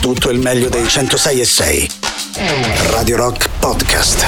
[0.00, 1.90] tutto il meglio dei 106 e 6.
[2.90, 4.24] Radio Rock Podcast.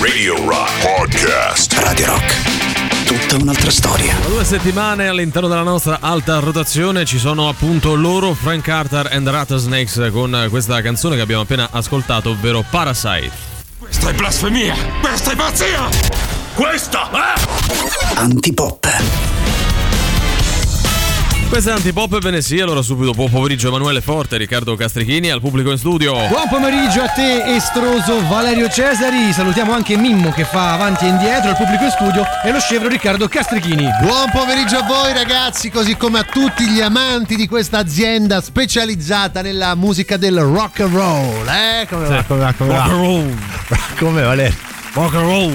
[0.00, 1.72] Radio Rock Podcast.
[1.78, 3.06] Radio Rock.
[3.06, 4.14] Tutta un'altra storia.
[4.20, 9.26] Da due settimane all'interno della nostra alta rotazione ci sono appunto loro, Frank Carter and
[9.26, 13.32] Rattlesnakes, con questa canzone che abbiamo appena ascoltato, ovvero Parasite.
[13.78, 14.74] Questa è blasfemia!
[15.00, 15.88] Questa è pazzia!
[16.54, 18.18] Questa è...
[18.18, 19.23] Antipop.
[21.48, 25.40] Questa è Antipop e ve ne allora subito buon pomeriggio Emanuele Forte, Riccardo Castrichini al
[25.40, 26.12] pubblico in studio.
[26.28, 29.32] Buon pomeriggio a te, estroso Valerio Cesari.
[29.32, 32.88] Salutiamo anche Mimmo che fa avanti e indietro al pubblico in studio e lo scevro
[32.88, 33.88] Riccardo Castrichini.
[34.02, 39.40] Buon pomeriggio a voi ragazzi, così come a tutti gli amanti di questa azienda specializzata
[39.40, 41.48] nella musica del rock and roll.
[41.48, 42.24] Eh, come va?
[42.24, 42.54] Come va?
[42.56, 42.76] Come va?
[42.78, 43.38] Rock and roll.
[43.96, 44.73] Come Valerio?
[44.94, 45.52] Rock and roll.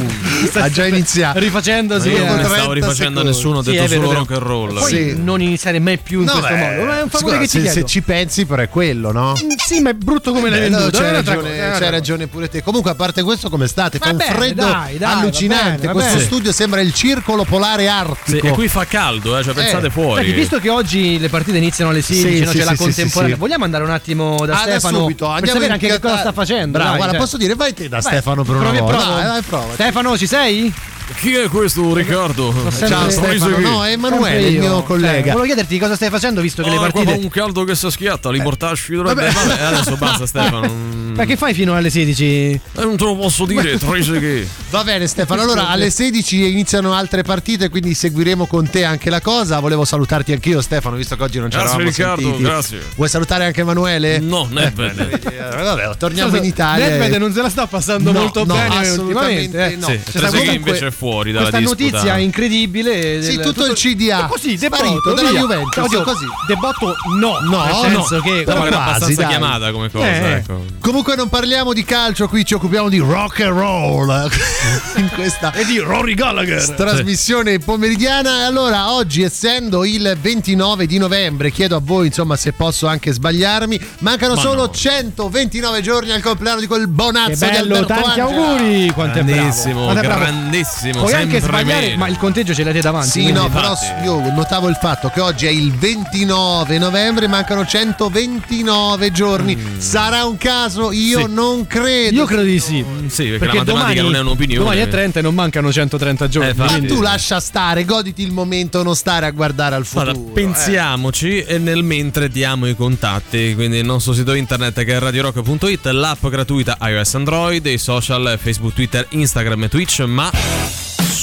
[0.61, 1.39] Ha già iniziato.
[1.39, 2.09] Rifacendosi.
[2.09, 2.19] Io eh.
[2.25, 3.27] non ne 30 stavo rifacendo secondi.
[3.29, 4.73] nessuno, ho Sì, detto vero, solo rock and roll.
[4.79, 5.13] Poi Sì.
[5.17, 6.85] non iniziare mai più in No, questo beh, modo.
[6.85, 7.73] Ma è un favore scusa, che ti se, chiedo.
[7.79, 9.31] se ci pensi però è quello, no?
[9.41, 10.97] Mm, Sì, ma è brutto come l'hai Eh, no, venduto.
[10.99, 12.61] c'hai, ragione, c'hai ragione pure te.
[12.63, 13.97] Comunque, a parte questo, come state?
[13.97, 15.63] Fa un freddo dai, dai, allucinante.
[15.63, 16.25] va bene, va questo bene.
[16.25, 18.47] studio sembra il circolo polare Sì, artico.
[18.47, 20.23] e qui fa caldo, eh, cioè pensate fuori.
[20.25, 22.75] Senti, visto che oggi le partite iniziano alle 16, Sì, no, sì, c'è la sì,
[22.77, 23.39] sì, contemporanea, sì.
[23.39, 25.99] vogliamo andare un attimo da Ah, da Stefano subito, per andiamo sapere in anche che
[26.01, 26.77] cosa sta facendo?
[26.77, 27.21] Bravo, guarda, cioè.
[27.21, 29.27] posso dire, vai te da Stefano per una volta.
[29.29, 29.73] Dai, prova.
[29.73, 30.73] Stefano, ci sei?
[31.15, 32.53] Chi è questo Riccardo?
[32.87, 34.59] Ciao Stefano, no, è Emanuele, il io.
[34.61, 35.09] mio collega.
[35.15, 37.19] Cioè, volevo chiederti cosa stai facendo visto che le Oh, qua partite...
[37.23, 39.47] un caldo che si schiatta, li portasci dovrebbe Vabbè.
[39.47, 40.71] vabbè, adesso basta Stefano.
[41.15, 42.23] Ma che fai fino alle 16?
[42.23, 44.47] Eh, non te lo posso dire, che.
[44.69, 49.19] Va bene Stefano, allora alle 16 iniziano altre partite, quindi seguiremo con te anche la
[49.19, 49.59] cosa.
[49.59, 52.43] Volevo salutarti anch'io Stefano, visto che oggi non ci Grazie, eravamo Riccardo, sentiti.
[52.43, 52.79] grazie.
[52.95, 54.19] Vuoi salutare anche Emanuele?
[54.19, 55.19] No, Nedved.
[55.29, 56.87] Eh, vabbè, torniamo in Italia.
[56.87, 59.73] Nedved non se la sta passando No, molto no, bene assolutamente ultimamente.
[59.73, 59.75] eh.
[59.75, 59.87] no.
[59.87, 61.97] Sì, che comunque invece è fuori dalla questa disputa.
[61.97, 63.23] notizia incredibile.
[63.23, 64.25] Sì, del- tutto il CDA.
[64.25, 65.39] Così, debotto, dalla via.
[65.39, 66.25] Juventus, Oddio, così.
[66.45, 68.21] Debotto no, No, nel senso no.
[68.21, 69.29] che Però era quasi, abbastanza dai.
[69.29, 70.31] chiamata come cosa, Eh.
[70.33, 70.65] ecco.
[70.81, 74.29] Comunque non parliamo di calcio, qui ci occupiamo di rock and roll
[74.97, 76.69] in questa e di Rory Gallagher.
[76.71, 78.45] trasmissione pomeridiana.
[78.45, 83.79] Allora, oggi essendo il 29 di novembre, chiedo a voi, insomma, se posso anche sbagliarmi,
[83.99, 84.71] mancano Ma solo no.
[84.71, 88.23] 129 giorni al compleanno di quel Che bonazzo di bello, Alberto tanti Angela.
[88.49, 88.91] auguri.
[88.91, 89.37] Quanto è bravo.
[89.39, 90.19] Grandissimo, Quanto è bravo.
[90.21, 91.97] grandissimo, Puoi anche sbagliare, meno.
[91.97, 93.09] ma il conteggio ce l'hai davanti.
[93.09, 93.73] Sì, no, però
[94.03, 99.57] io notavo il fatto che oggi è il 29 novembre, mancano 129 giorni.
[99.77, 100.91] Sarà un caso?
[100.91, 101.25] Io Sì.
[101.33, 102.15] non credo.
[102.15, 102.83] Io credo di sì.
[102.83, 104.59] Mm, Sì, perché, la matematica non è un'opinione.
[104.59, 106.49] Domani è 30 e non mancano 130 giorni.
[106.49, 110.11] Eh, Ma tu lascia stare, goditi il momento, non stare a guardare al futuro.
[110.13, 114.99] Guarda, pensiamoci e nel mentre diamo i contatti, quindi il nostro sito internet che è
[114.99, 120.29] radiorock.it, l'app gratuita iOS Android, i social Facebook, Twitter, Instagram e Twitch, ma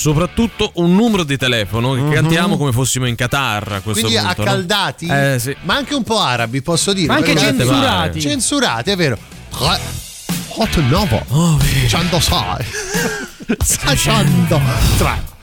[0.00, 4.02] soprattutto un numero di telefono che cantiamo come fossimo in Qatar a questo.
[4.06, 4.42] Quindi punto.
[4.42, 4.50] no?
[4.50, 5.56] accaldati, Eh, sì.
[5.62, 7.06] ma anche un po' arabi, posso dire.
[7.08, 8.20] Ma anche censurati.
[8.20, 9.16] Censurati, è vero.
[10.58, 11.22] Hot novo.
[11.28, 11.88] Oh, vedi.
[11.88, 12.64] 106.
[13.64, 15.34] 603.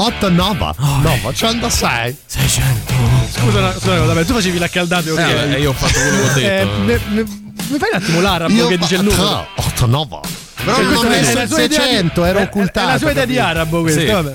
[0.00, 2.92] 8 9 9 106 600.
[3.30, 5.12] Scusa, scusa, vabbè, tu facevi l'accaldato.
[5.12, 5.18] ok?
[5.18, 6.78] Eh, eh, io ho fatto quello che ho Eh, detto.
[6.84, 7.24] ne- ne-
[7.68, 9.46] mi fai un attimo l'arabo che dice il numero?
[9.56, 10.20] 8 9
[10.64, 12.88] Però Cioè, non ho è messo la il sua idea di- 600, ero è- occultato.
[12.88, 14.06] È la sua idea di arabo questo, Sì.
[14.06, 14.32] vabbè.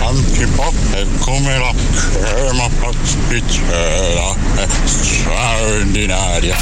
[0.00, 1.72] Antipop è come la
[2.12, 6.56] crema pasticcera, è straordinaria.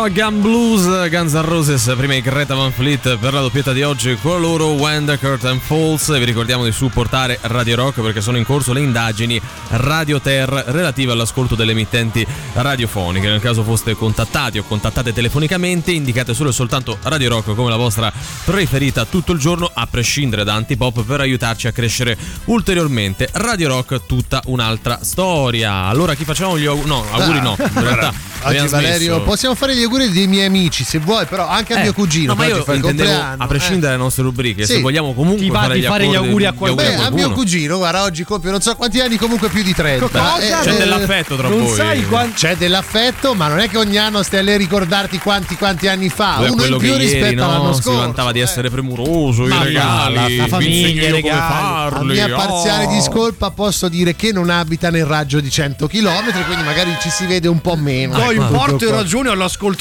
[0.00, 4.16] Shotgun Blues, Guns N' Roses, prima i Greta Van Fleet per la doppietta di oggi
[4.22, 6.18] con loro When the Curtain Falls.
[6.18, 9.38] Vi ricordiamo di supportare Radio Rock perché sono in corso le indagini
[9.68, 13.28] Radio Ter relative all'ascolto delle emittenti radiofoniche.
[13.28, 17.76] Nel caso foste contattati o contattate telefonicamente, indicate solo e soltanto Radio Rock come la
[17.76, 18.10] vostra
[18.46, 22.16] preferita tutto il giorno, a prescindere da Antipop, per aiutarci a crescere
[22.46, 23.28] ulteriormente.
[23.32, 25.84] Radio Rock, tutta un'altra storia.
[25.84, 26.88] Allora, chi facciamo gli auguri?
[26.88, 28.28] No, auguri no, in realtà.
[28.42, 31.82] Oggi Valerio, possiamo fare gli auguri dei miei amici se vuoi, però anche a Eh,
[31.82, 32.32] mio cugino.
[32.32, 33.78] No, ma io a prescindere eh.
[33.78, 34.74] dalle nostre rubriche, Sì.
[34.74, 36.86] se vogliamo comunque Ti va fare di gli fare gli auguri a qualcuno?
[36.88, 40.06] Beh, a mio cugino, guarda, oggi compie non so quanti anni, comunque più di 30.
[40.06, 40.38] Cosa?
[40.38, 41.74] Eh, C'è eh, dell'affetto tra non voi.
[41.74, 42.34] sai quanto.
[42.36, 46.08] C'è dell'affetto, ma non è che ogni anno stai lì a ricordarti quanti quanti anni
[46.08, 46.36] fa.
[46.44, 47.90] È Uno in più che ieri rispetto all'anno no, scorso.
[47.92, 51.94] si vantava di essere premuroso, Ma i regali, la- la famiglia, i come regali.
[51.94, 52.90] A mia parziale oh.
[52.90, 57.26] discolpa posso dire che non abita nel raggio di 100 km, quindi magari ci si
[57.26, 58.14] vede un po' meno.
[58.18, 58.86] Poi Ecco, in parte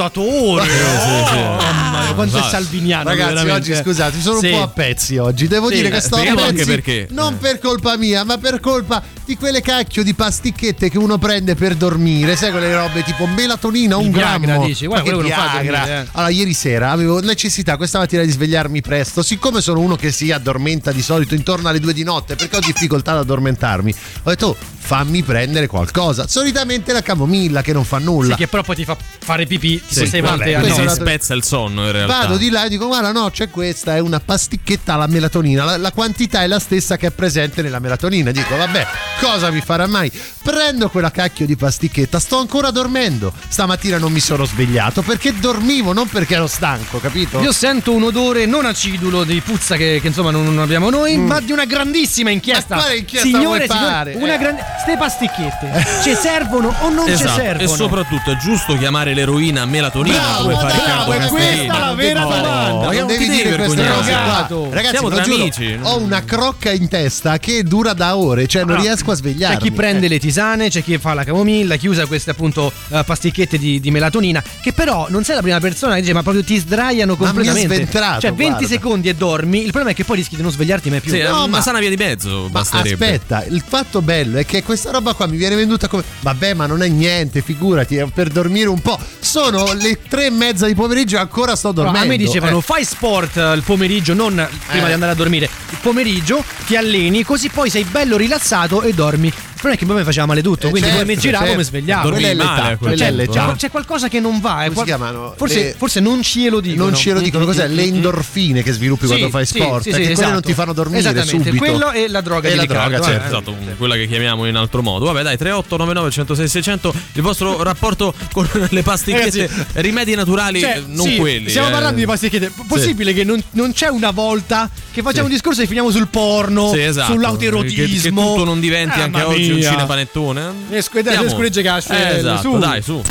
[0.08, 0.60] tutto qua.
[0.65, 1.48] ragione all'ascoltatore.
[1.48, 3.10] Oh, mamma mia, quanto è salviniano.
[3.10, 3.72] Ragazzi, veramente.
[3.72, 4.46] oggi scusate, sono Sì.
[4.48, 5.48] un po' a pezzi oggi.
[5.48, 7.08] Devo Sì, dire che eh, sto a pezzi anche perché.
[7.12, 7.38] non Eh.
[7.38, 11.75] per colpa mia, ma per colpa di quelle cacchio di pasticchette che uno prende per
[11.75, 12.36] dormire.
[12.36, 14.65] Sai quelle robe tipo melatonina, un Viagra, grammo.
[14.65, 14.88] dici?
[14.88, 15.77] Guarda, quello che non fa Viagra?
[15.77, 16.07] dormire, eh.
[16.13, 19.21] Allora, ieri sera avevo necessità questa mattina di svegliarmi presto.
[19.21, 22.59] Siccome sono uno che si addormenta di solito intorno alle due di notte, perché ho
[22.59, 23.93] difficoltà ad addormentarmi,
[24.24, 24.55] ho detto, oh,
[24.89, 26.27] fammi prendere qualcosa.
[26.27, 28.31] Solitamente la camomilla che non fa nulla.
[28.31, 30.69] Sì, che però poi ti fa fare pipì tipo Sì, sei vabbè, volte questo Quindi
[30.69, 31.05] è al si un giorno.
[31.05, 32.17] spezza il sonno in realtà.
[32.17, 35.65] Vado di là e dico: Guarda, no, c'è questa, è una pasticchetta alla melatonina.
[35.65, 38.31] La, la quantità è la stessa che è presente nella melatonina.
[38.31, 38.88] Dico, vabbè,
[39.22, 40.12] cosa mi farà mai?
[40.42, 43.32] Prendo quella cacchio di pasticchetta, sto ancora dormendo.
[43.48, 47.40] Stamattina non mi sono svegliato perché dormivo, non perché ero stanco, capito?
[47.40, 51.18] Io sento un odore non acidulo di puzza che, che insomma non, non abbiamo noi,
[51.18, 52.76] ma di una grandissima inchiesta.
[52.76, 52.78] Mm.
[52.78, 54.14] Ma quale inchiesta Signore, fare?
[54.16, 54.38] una Eh.
[54.38, 54.64] grande.
[54.82, 57.74] Ste pasticchette ci servono o non ci Esatto, servono?
[57.74, 62.28] e soprattutto è giusto chiamare l'eroina melatonina Bravo, come fa bravo, è questa la vera
[62.28, 62.58] fare- domanda.
[62.80, 63.96] Ma Non non devi dire devi queste vergognare.
[63.98, 64.22] cose qua.
[64.24, 64.68] Drogato.
[64.72, 65.80] Ragazzi, Siamo tra giuro, amici.
[65.82, 69.58] ho una crocca in testa che dura da ore, cioè non Ah, riesco a svegliarmi.
[69.58, 73.04] C'è chi prende le tisane, c'è chi fa la camomilla, chi usa queste appunto eh,
[73.06, 76.44] pasticchette di, di melatonina, che però non sei la prima persona che dice ma proprio
[76.44, 77.75] ti sdraiano Ma mi ha completamente.
[77.75, 78.68] sventrato, cioè 20 guarda.
[78.68, 81.12] secondi e dormi, il problema è che poi rischi di non svegliarti mai più.
[81.12, 83.06] Sì, No, ma- sana via di mezzo Ma basterebbe.
[83.06, 86.04] aspetta, il fatto bello è che questa roba qua mi viene venduta come.
[86.22, 88.98] Vabbè, ma non è niente, figurati, è per dormire un po'.
[89.20, 92.00] Sono le tre e mezza di pomeriggio e ancora sto dormendo.
[92.00, 94.34] a me dicevano Eh, fai sport eh, il pomeriggio, non
[94.68, 94.88] prima Eh.
[94.88, 95.50] di andare a dormire.
[95.72, 99.32] Il pomeriggio ti alleni, così poi sei bello rilassato e dormi.
[99.60, 101.60] Problema è che poi mi faceva male tutto, Eh, quindi certo, poi mi giravo certo.
[101.60, 102.04] mi svegliavo.
[102.10, 103.51] Dormi quella è male, l'età, a quel quella è Cioè, punto, l'età.
[103.51, 104.51] c'è, c'è qualcosa che non va.
[104.60, 105.34] eh, Come qual- chiamano?
[105.36, 106.84] Forse, Le- forse non ce lo dicono.
[106.86, 107.68] Non ce lo dicono, cos'è?
[107.68, 107.96] Le Mm, mm, mm.
[107.96, 110.48] endorfine che sviluppi Sì, quando fai sport, sì, perché sì, quelle non esatto.
[110.48, 111.58] ti fanno dormire Esattamente, subito.
[111.58, 113.25] quello e la droga di la Riccardo, droga, certo.
[113.28, 115.06] Esatto, quella che chiamiamo in altro modo.
[115.06, 121.16] Vabbè, dai, 3899 106 600, il vostro rapporto con le pasticchette, rimedi naturali, Cioè, non
[121.18, 121.50] quelli.
[121.50, 121.72] Stiamo eh.
[121.72, 122.51] parlando di pasticchette.
[122.68, 126.74] Possibile che non, non c'è una volta che facciamo un discorso e finiamo sul porno,
[126.74, 127.12] esatto.
[127.13, 127.86] sull'autoerotismo.
[127.86, 129.70] Che, che tutto non diventi anche Mamma oggi un mia.
[129.70, 130.53] cinepanettone.
[130.72, 131.36] Esco- dai, Andiamo.
[131.36, 132.58] scorregge casse, Eh, esatto, su.
[132.58, 133.01] dai, su.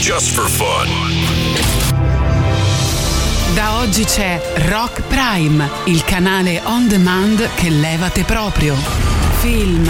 [0.00, 0.88] Just for fun.
[3.54, 9.07] Da oggi c'è Rock Prime, il canale on demand che levate proprio.
[9.40, 9.88] Film,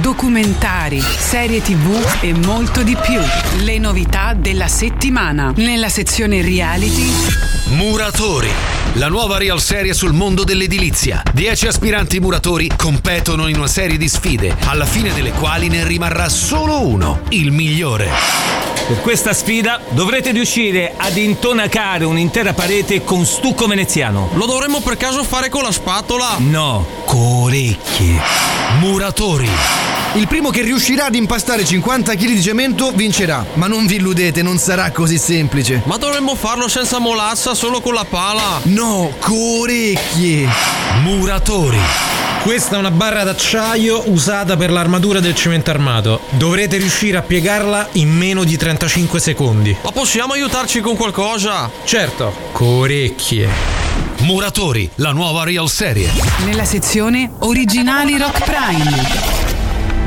[0.00, 3.20] documentari, serie tv e molto di più.
[3.62, 5.52] Le novità della settimana.
[5.56, 7.06] Nella sezione reality
[7.72, 8.48] Muratori,
[8.94, 11.22] la nuova real serie sul mondo dell'edilizia.
[11.34, 16.30] Dieci aspiranti muratori competono in una serie di sfide, alla fine delle quali ne rimarrà
[16.30, 18.08] solo uno, il migliore.
[18.86, 24.30] Per questa sfida dovrete riuscire ad intonacare un'intera parete con stucco veneziano.
[24.34, 26.36] Lo dovremmo per caso fare con la spatola?
[26.38, 28.54] No, con orecchie.
[28.86, 29.48] Muratori,
[30.14, 33.44] Il primo che riuscirà ad impastare 50 kg di cemento vincerà.
[33.54, 35.82] Ma non vi illudete, non sarà così semplice.
[35.86, 38.60] Ma dovremmo farlo senza molassa, solo con la pala.
[38.62, 40.48] No, con orecchie.
[41.02, 41.80] muratori,
[42.44, 46.20] Questa è una barra d'acciaio usata per l'armatura del cemento armato.
[46.30, 49.76] Dovrete riuscire a piegarla in meno di 35 secondi.
[49.82, 51.68] Ma possiamo aiutarci con qualcosa?
[51.84, 53.85] Certo, con orecchie.
[54.20, 56.10] Muratori, la nuova real serie.
[56.44, 59.45] nella sezione originali Rock Prime.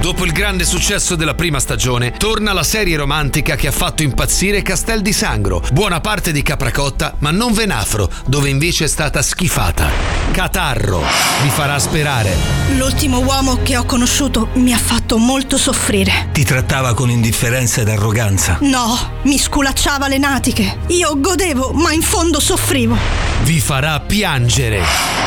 [0.02, 4.62] Dopo il grande successo della prima stagione, torna la serie romantica che ha fatto impazzire
[4.62, 9.90] Castel di Sangro, buona parte di Capracotta, ma non Venafro, dove invece è stata schifata.
[10.32, 11.04] Catarro
[11.42, 12.34] vi farà sperare.
[12.78, 16.30] L'ultimo uomo che ho conosciuto mi ha fatto molto soffrire.
[16.32, 18.58] Ti trattava con indifferenza ed arroganza.
[18.62, 20.78] No, mi sculacciava le natiche.
[20.88, 22.96] Io godevo, ma in fondo soffrivo.
[23.44, 24.82] Vi farà piangere.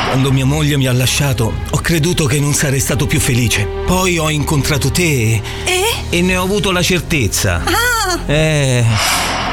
[0.09, 3.67] Quando mia moglie mi ha lasciato, ho creduto che non sarei stato più felice.
[3.87, 5.83] Poi ho incontrato te E?
[6.11, 7.63] e ne ho avuto la certezza.
[7.65, 8.85] Ah, Eh,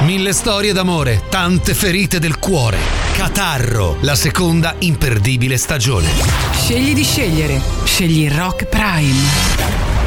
[0.02, 2.78] Mille storie d'amore, tante ferite del cuore.
[3.14, 6.08] Catarro, la seconda imperdibile stagione.
[6.54, 7.62] Scegli di scegliere.
[7.84, 9.99] Scegli Rock Prime.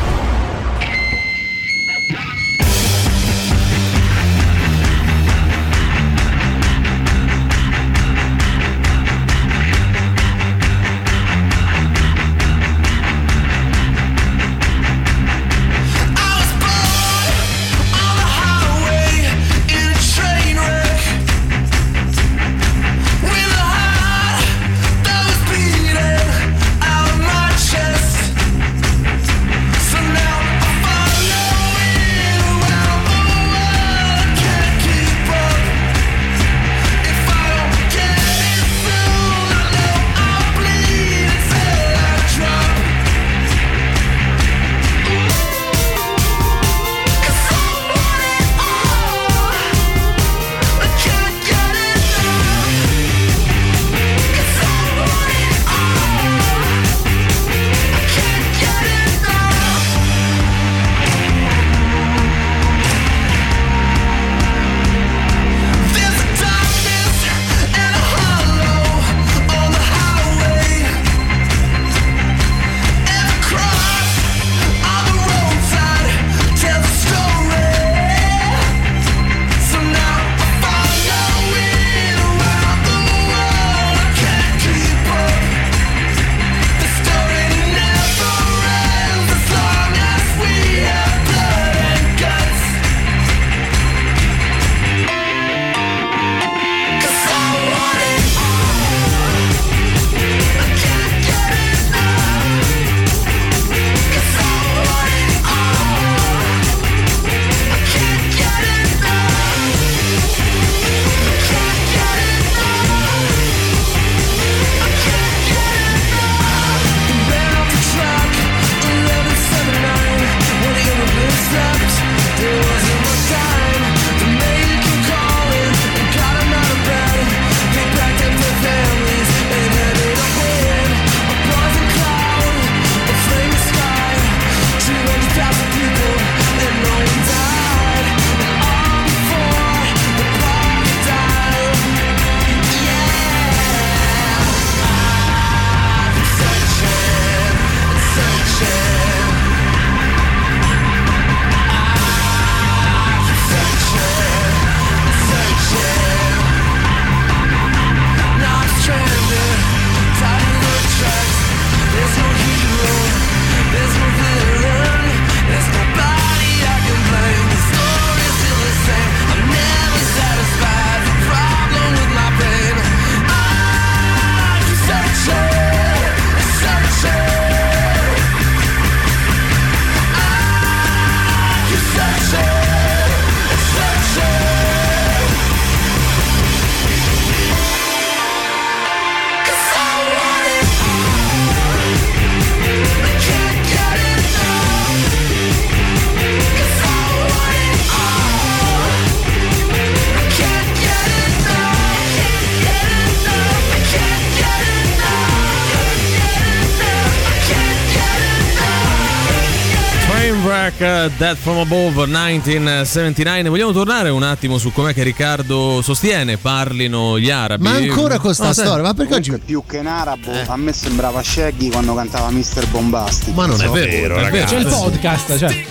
[210.83, 213.49] Dead from Above 1979.
[213.49, 217.63] Vogliamo tornare un attimo su com'è che Riccardo sostiene parlino gli arabi?
[217.63, 218.73] Ma ancora con sta No, storia?
[218.73, 218.87] senti.
[218.89, 219.39] Ma perché oggi.
[219.45, 222.67] più che in arabo, a me sembrava Shaggy quando cantava Mr.
[222.69, 223.33] Bombastic.
[223.35, 224.55] Ma non è vero, ragazzi.
[224.57, 225.65] C'è il podcast, cioè.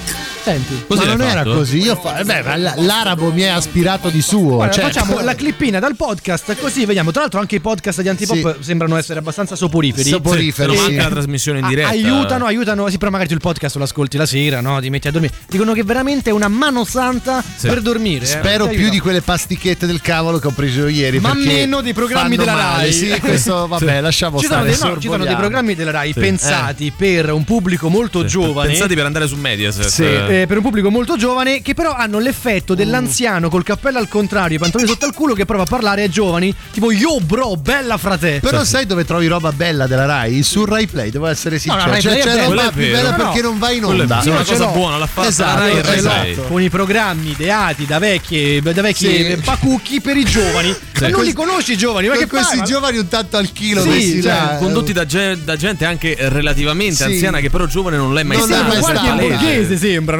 [0.44, 0.84] Senti.
[0.88, 1.78] ma non era così.
[1.80, 4.56] Io fa- beh, ma l- l'arabo mi è aspirato di suo.
[4.56, 7.12] Guarda, cioè- facciamo la clippina dal podcast così vediamo.
[7.12, 10.10] Tra l'altro anche i podcast di Antipop sembrano essere abbastanza soporiferi.
[10.10, 10.88] Soporiferi, Sì, sì.
[10.90, 11.90] manca la trasmissione in A- diretta.
[11.90, 12.90] Aiutano, aiutano.
[12.90, 14.80] Sì, però magari tu il podcast lo ascolti la sera, no?
[14.80, 15.34] Ti metti a dormire.
[15.48, 17.68] Dicono che veramente è una mano santa Sì.
[17.68, 18.24] per dormire.
[18.26, 18.28] eh.
[18.28, 21.20] Spero Ti più di quelle pastichette del cavolo che ho preso ieri.
[21.20, 22.82] Ma meno dei programmi della male.
[22.84, 22.94] Rai.
[22.94, 24.72] Sì, questo vabbè, lasciamo ci sono, stare.
[24.78, 26.20] dei, no, ci sono dei programmi della Rai Sì.
[26.20, 28.70] pensati per un pubblico molto giovane.
[28.70, 29.88] Pensati per andare su Mediaset.
[29.88, 34.08] Sì, eh, per un pubblico molto giovane che però hanno l'effetto dell'anziano col cappello al
[34.08, 37.56] contrario, i pantaloni sotto al culo che prova a parlare ai giovani, tipo yo bro,
[37.58, 38.39] bella frate.
[38.41, 40.41] Però sai dove trovi roba bella della Rai?
[40.44, 42.00] Sul Rai Play, devo essere No, sincero.
[42.00, 42.48] Cioè, Play è c'è bella.
[42.48, 44.22] roba è più bella perché non vai in quello è- onda.
[44.22, 46.41] sì, una cosa buona l'ha fatta Esatto, la Rai e Rai esatto.
[46.48, 49.38] Con i programmi ideati da vecchi, da vecchi Sì.
[49.44, 50.76] pacucchi per i giovani.
[51.02, 52.65] Ma non li conosci i giovani, ma Con che questi fai?
[52.67, 54.56] giovani un tanto al chilo Sì, messi cioè, là.
[54.60, 57.04] Condotti da, ge- da gente anche relativamente Sì.
[57.04, 58.62] anziana che però giovane non l'hai mai Non stata.
[58.67, 59.08] mai questa stata.
[59.15, 59.30] palese.
[59.36, 59.78] borghese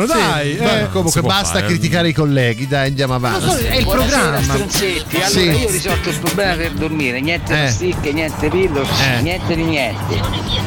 [0.08, 0.82] sembrano, buono, dai.
[0.84, 0.90] Eh.
[0.90, 1.66] comunque basta fare.
[1.68, 3.46] criticare i colleghi, dai, andiamo avanti.
[3.50, 4.54] So, è il Buonasera, programma.
[4.54, 5.40] Allora Sì.
[5.42, 7.66] io ho risolto il problema per dormire, niente Eh.
[7.66, 9.22] pasticche, niente pillow, Eh.
[9.22, 10.20] niente di niente.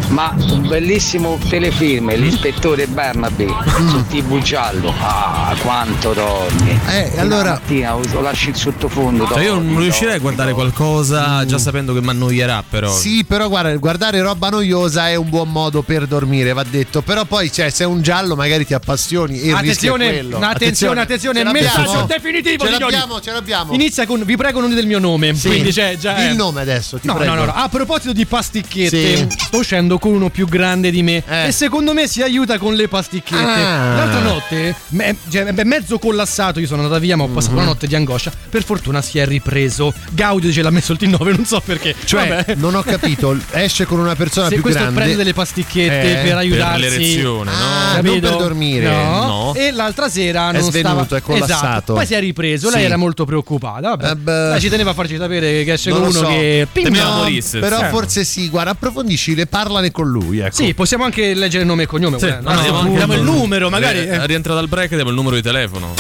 [0.08, 3.46] Ma un bellissimo telefilm, l'ispettore Barnaby
[3.88, 4.92] su TV giallo.
[5.00, 6.78] Ah, quanto dormi.
[6.88, 9.26] Eh, Fino allora- mattina lo lasci il sottofondo.
[9.26, 10.72] Cioè, io non dormi, riuscirei a guardare dormi.
[10.72, 12.92] qualcosa già sapendo che mi annoierà, però.
[12.92, 17.02] Sì, però guarda, guardare roba noiosa è un buon modo per dormire, va detto.
[17.02, 19.23] Però poi, cioè, se è un giallo, magari ti appassioni.
[19.32, 21.68] E il Attenzione, attenzione, attenzione, Ce l'abbiamo?
[21.78, 22.92] messaggio definitivo Ce signori.
[22.92, 23.72] l'abbiamo, ce l'abbiamo.
[23.72, 25.34] Inizia con vi prego non dite il mio nome.
[25.34, 25.48] Sì.
[25.48, 26.26] Quindi c'è già Di eh.
[26.30, 27.52] il nome adesso, No, no, no, no.
[27.54, 29.26] A proposito di pasticchette, Sì.
[29.36, 31.22] sto uscendo con uno più grande di me.
[31.26, 31.46] Eh.
[31.48, 33.42] E secondo me si aiuta con le pasticchette.
[33.42, 33.94] Ah.
[33.96, 37.60] L'altra notte, me- cioè, mezzo collassato, io sono andata via, ma ho passato Mhm.
[37.60, 38.32] una notte di angoscia.
[38.50, 39.92] Per fortuna si è ripreso.
[40.12, 41.94] Gaudio dice l'ha messo il T9, non so perché.
[42.04, 42.54] Cioè, Vabbè.
[42.56, 44.98] non ho capito, esce con una persona Se più questo grande.
[45.00, 46.80] prende delle pasticchette Eh, per aiutarsi.
[46.80, 47.56] Per l'erezione, no?
[47.56, 48.86] Ah, non per dormire.
[48.86, 49.13] No.
[49.14, 49.54] No.
[49.54, 51.54] E l'altra sera È non svenuto, stava è collassato.
[51.66, 51.92] Esatto.
[51.94, 52.70] Poi si è ripreso.
[52.70, 52.86] Lei Sì.
[52.86, 53.88] era molto preoccupata.
[53.96, 54.10] Vabbè.
[54.10, 54.48] Eh beh.
[54.50, 56.26] Lei ci teneva a farci sapere che esce con uno so.
[56.26, 57.16] che Temeva No.
[57.16, 57.58] morisse.
[57.58, 57.84] Però Sì.
[57.86, 60.38] forse sì, guarda, approfondisci, parlane con lui.
[60.40, 60.54] Ecco.
[60.54, 62.18] Sì, possiamo anche leggere nome e cognome.
[62.18, 62.50] Sì, guarda.
[62.50, 63.98] no, No, diamo no, anche diamo il numero, magari.
[63.98, 64.26] Eh, eh.
[64.26, 65.94] Rientra dal break e diamo il numero di telefono.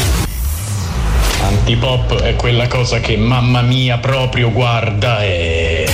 [1.42, 5.88] Antipop è quella cosa che mamma mia proprio guarda e...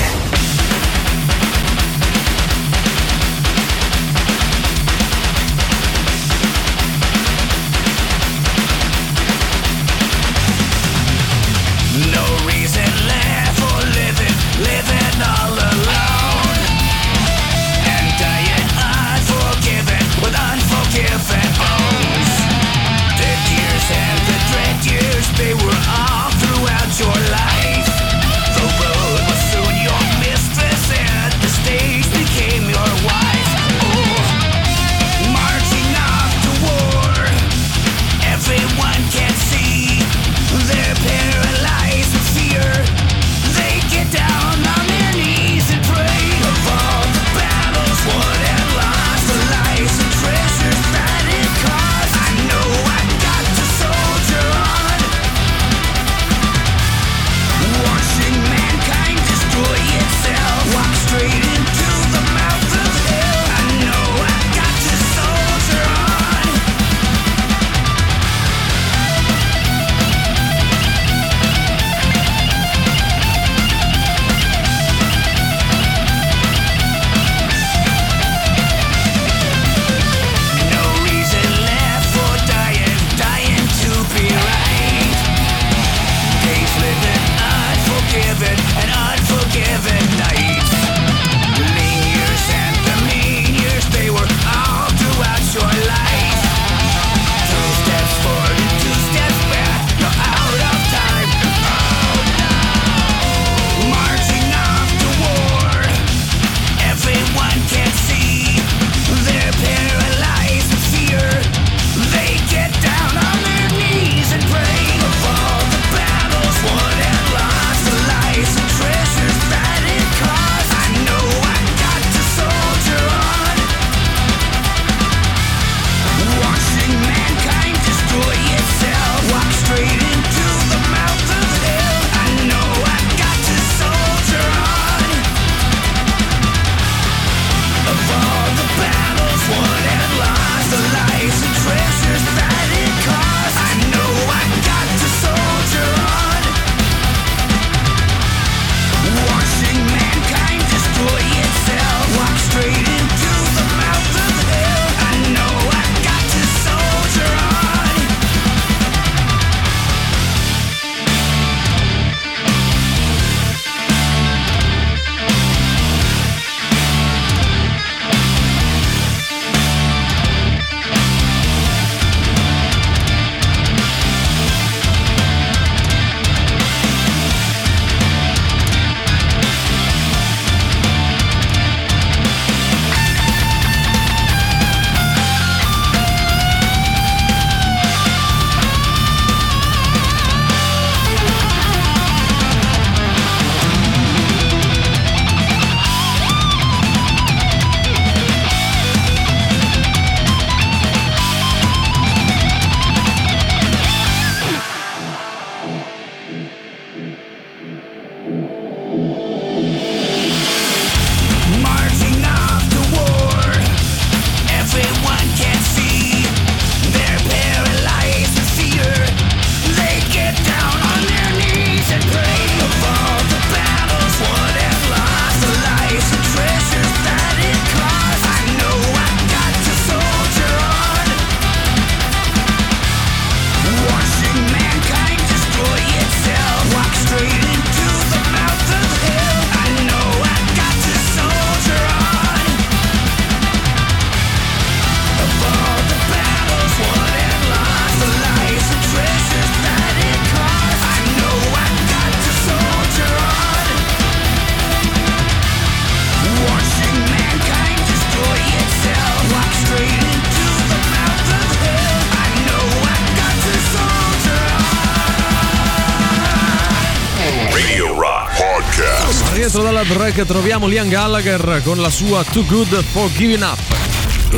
[270.13, 273.59] break troviamo Liam Gallagher con la sua Too Good for Giving Up.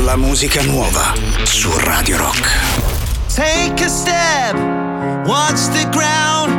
[0.04, 2.46] La musica nuova su Radio Rock.
[3.34, 4.54] Take a step,
[5.26, 6.52] watch the ground,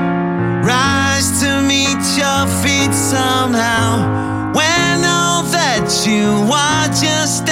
[0.64, 4.52] rise to meet your feet somehow.
[4.54, 7.46] When all that you are just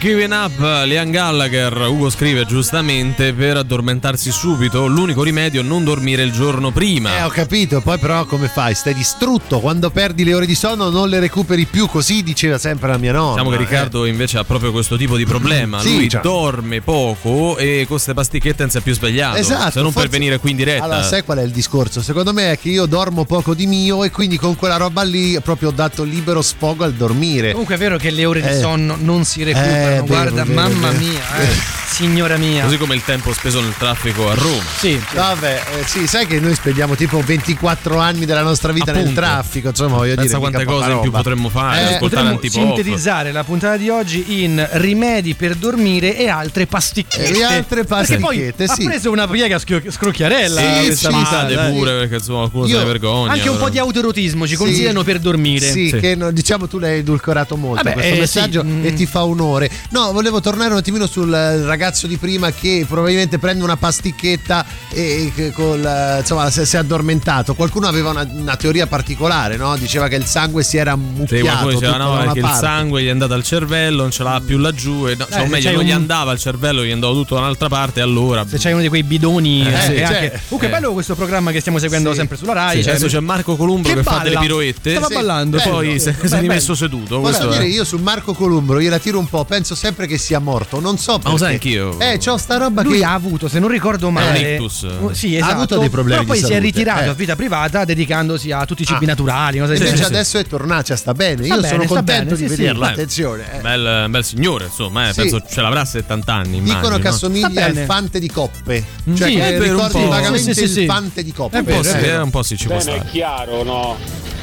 [0.00, 0.58] giving up.
[0.86, 6.70] Liam Gallagher, Ugo scrive giustamente, per addormentarsi subito, l'unico rimedio è non dormire il giorno
[6.70, 7.18] prima.
[7.18, 8.74] Eh, ho capito, poi però come fai?
[8.74, 12.88] Stai distrutto, quando perdi le ore di sonno non le recuperi più, così diceva sempre
[12.88, 13.32] la mia nonna.
[13.32, 13.58] Diciamo che eh.
[13.58, 15.80] Riccardo invece ha proprio questo tipo di problema.
[15.80, 16.22] Sì, Lui cioè.
[16.22, 19.36] dorme poco e con queste pasticchette non si è più svegliato.
[19.36, 20.84] Esatto, Se non forse- per venire qui in diretta.
[20.84, 22.00] Allora, sai qual è il discorso?
[22.00, 25.38] Secondo me è che io dormo poco di mio e quindi con quella roba lì
[25.42, 27.50] proprio ho dato libero sfogo al dormire.
[27.50, 28.58] Comunque è vero che le ore di Eh.
[28.58, 29.88] sonno non si recuperano.
[29.96, 30.98] Eh, Guarda, vero, mamma vero.
[31.04, 31.48] mia, eh,
[31.88, 32.64] signora mia.
[32.64, 34.62] Così come il tempo speso nel traffico a Roma.
[34.78, 35.00] Sì.
[35.14, 39.20] Vabbè, eh, sì, sai che noi spendiamo tipo 24 anni della nostra vita nel Appunto.
[39.20, 40.50] traffico, insomma, voglio Pensa dire.
[40.50, 42.62] quante cose in più potremmo fare, Eh, ascoltare Potremmo antipop.
[42.76, 47.38] sintetizzare la puntata di oggi in rimedi per dormire e altre pasticchette.
[47.38, 48.84] E altre Perché poi pasticchette, ha sì.
[48.84, 50.60] preso una piega scro- scrocchiarella.
[50.60, 51.70] Sì, questa sì, puntata, eh.
[51.72, 53.32] pure perché insomma qualcuno se ne vergogna.
[53.32, 55.70] Anche un po' di autoerotismo ci consigliano per dormire.
[55.70, 58.84] Sì, che no- diciamo tu l'hai edulcorato molto Vabbè, questo eh, messaggio sì, mm.
[58.86, 59.70] e ti fa onore.
[59.90, 64.64] No, volevo tornare un attimino sul ragazzo ragazzo di prima che probabilmente prende una pasticchetta
[64.92, 67.54] e che col, eh, insomma, si, è addormentato.
[67.54, 69.76] Qualcuno aveva una, una teoria particolare, no?
[69.76, 71.42] Diceva che il sangue si era Sì, ammucchiato.
[71.46, 72.58] qualcuno diceva no, una perché il parte.
[72.60, 75.06] sangue gli è andato al cervello, non ce l'ha più laggiù.
[75.08, 77.12] E no, cioè, Eh, o se meglio, non gli un- andava al cervello, gli andava
[77.14, 78.00] tutto da un'altra parte.
[78.02, 79.66] Allora, Se c'hai uno di quei bidoni.
[79.66, 80.70] Eh, eh, sì, cioè, anche- Comunque, eh.
[80.70, 82.16] è bello questo programma che stiamo seguendo Sì.
[82.16, 82.76] sempre sulla Rai.
[82.76, 84.22] Sì, cioè- adesso c'è Marco Columbro che, fa balla.
[84.24, 84.90] delle piroette.
[84.90, 85.14] Stava Sì.
[85.14, 85.56] ballando.
[85.56, 85.98] E poi bello.
[85.98, 86.40] si, è bello.
[86.40, 87.20] rimesso seduto.
[87.20, 90.38] Posso dire, io su Marco Columbro, io la tiro un po', penso sempre che sia
[90.38, 90.80] morto.
[90.80, 91.30] Non so perché.
[91.30, 91.98] lo sai anch'io.
[92.00, 93.04] Eh, c'ho sta roba Lui che.
[93.04, 94.82] ha avuto, se non ricordo male, un ictus.
[94.82, 97.08] uh, sì, Ha esatto, avuto dei problemi Però poi di si è ritirato Eh.
[97.08, 99.08] a vita privata dedicandosi a tutti i cibi Ah.
[99.08, 99.58] naturali.
[99.58, 100.06] del Invece genere.
[100.06, 101.44] adesso è tornato, cioè sta bene.
[101.44, 102.56] Sta Io bene, sono contento bene, di sì, sì.
[102.56, 102.84] vederlo.
[102.84, 103.44] Attenzione.
[103.56, 103.60] eh.
[103.60, 105.20] Bel, bel signore, insomma, eh, Sì.
[105.22, 106.60] penso ce l'avrà a 70 anni.
[106.60, 107.08] Dicono immagino, che no?
[107.14, 108.84] assomiglia al fante di coppe.
[109.08, 109.14] Mm.
[109.14, 110.80] Cioè, Sì, che un ricordi vagamente Sì, sì, sì.
[110.80, 111.58] il fante di coppe.
[111.64, 112.22] È Sì, vero.
[112.24, 113.10] un po' sì, ci può Bene, è stare.
[113.10, 113.96] chiaro, no?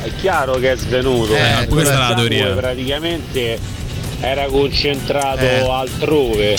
[0.03, 1.33] È chiaro che è svenuto.
[1.35, 2.47] Eh, questa è la teoria.
[2.53, 3.59] Praticamente
[4.19, 5.67] era concentrato Eh.
[5.69, 6.55] altrove.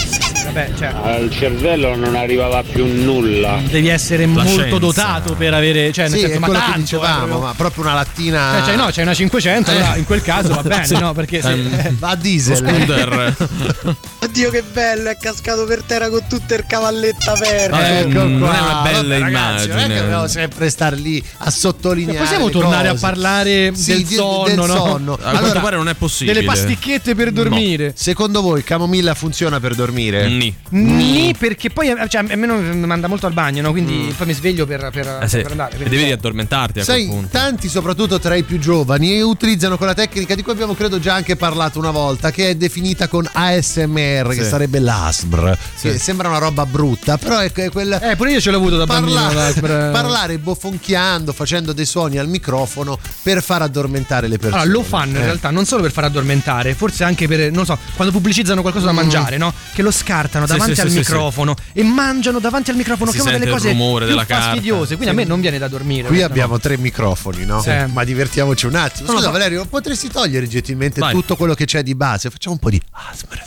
[0.53, 3.61] Vabbè, cioè, Al cervello non arrivava più nulla.
[3.69, 4.79] devi essere La molto scienza.
[4.79, 5.93] dotato per avere.
[5.93, 7.95] Cioè, nel Sì, senso, è ma quello che tanto, dicevamo, eh, proprio- ma proprio una
[7.95, 8.59] lattina.
[8.59, 10.97] Eh, cioè, no, c'è una 500, allora in quel caso va bene, Sì.
[10.99, 11.13] no?
[11.13, 12.57] Perché se, Ehm, Va a diesel.
[12.57, 13.37] scooter.
[14.21, 17.89] Oddio che bello, è cascato per terra con tutta il cavalletta aperta.
[17.89, 18.57] Eh, Ecco non qua.
[18.57, 19.75] è una bella Vabbè, ragazzi, immagine.
[19.75, 22.19] Non è che dobbiamo sempre star lì a sottolineare.
[22.19, 23.05] possiamo le tornare cose.
[23.05, 24.67] a parlare Sì, del di- sonno, del no?
[24.67, 25.13] sonno.
[25.15, 26.35] A quanto Allora, pare non è possibile.
[26.35, 27.93] delle pasticchette per dormire.
[27.97, 30.25] secondo voi camomilla funziona per dormire?
[30.39, 30.55] Ni.
[30.71, 33.71] Nì, perché poi cioè, a me non mi manda molto al bagno, no?
[33.73, 35.43] Quindi poi mi sveglio per, per, Eh sì.
[35.43, 35.73] per andare.
[35.73, 37.37] E quindi- devi riaddormentarti a Sai, quel punto.
[37.37, 41.37] tanti, soprattutto tra i più giovani, utilizzano quella tecnica di cui abbiamo credo già anche
[41.37, 44.49] parlato una volta, che è definita con ASMR, che Sì.
[44.49, 45.89] sarebbe l'ASMR, Sì.
[45.91, 48.01] che sembra una roba brutta, però è que- quella...
[48.01, 49.17] Eh, pure io ce l'ho avuto da bambino.
[49.21, 49.91] Parlare, l'ASMR.
[49.93, 54.63] parlare bofonchiando, facendo dei suoni al microfono per far addormentare le persone.
[54.63, 55.25] Allora, lo fanno in Eh.
[55.25, 58.93] realtà non solo per far addormentare, forse anche per, non so, quando pubblicizzano qualcosa da
[58.93, 59.53] mangiare, no?
[59.73, 63.11] Che lo scartano Sì, davanti sì, al sì, sì, microfono e mangiano davanti al microfono,
[63.11, 64.97] Si che è una delle cose rumore più fastidiose.
[64.97, 66.09] Quindi a me non viene da dormire.
[66.09, 67.61] Qui abbiamo tre microfoni, no?
[67.61, 67.73] Sì.
[67.93, 69.09] Ma divertiamoci un attimo.
[69.09, 69.31] Scusa, so.
[69.31, 71.13] Valerio, potresti togliere gentilmente Vai.
[71.13, 72.31] tutto quello che c'è di base?
[72.31, 73.43] Facciamo un po' di ASMR.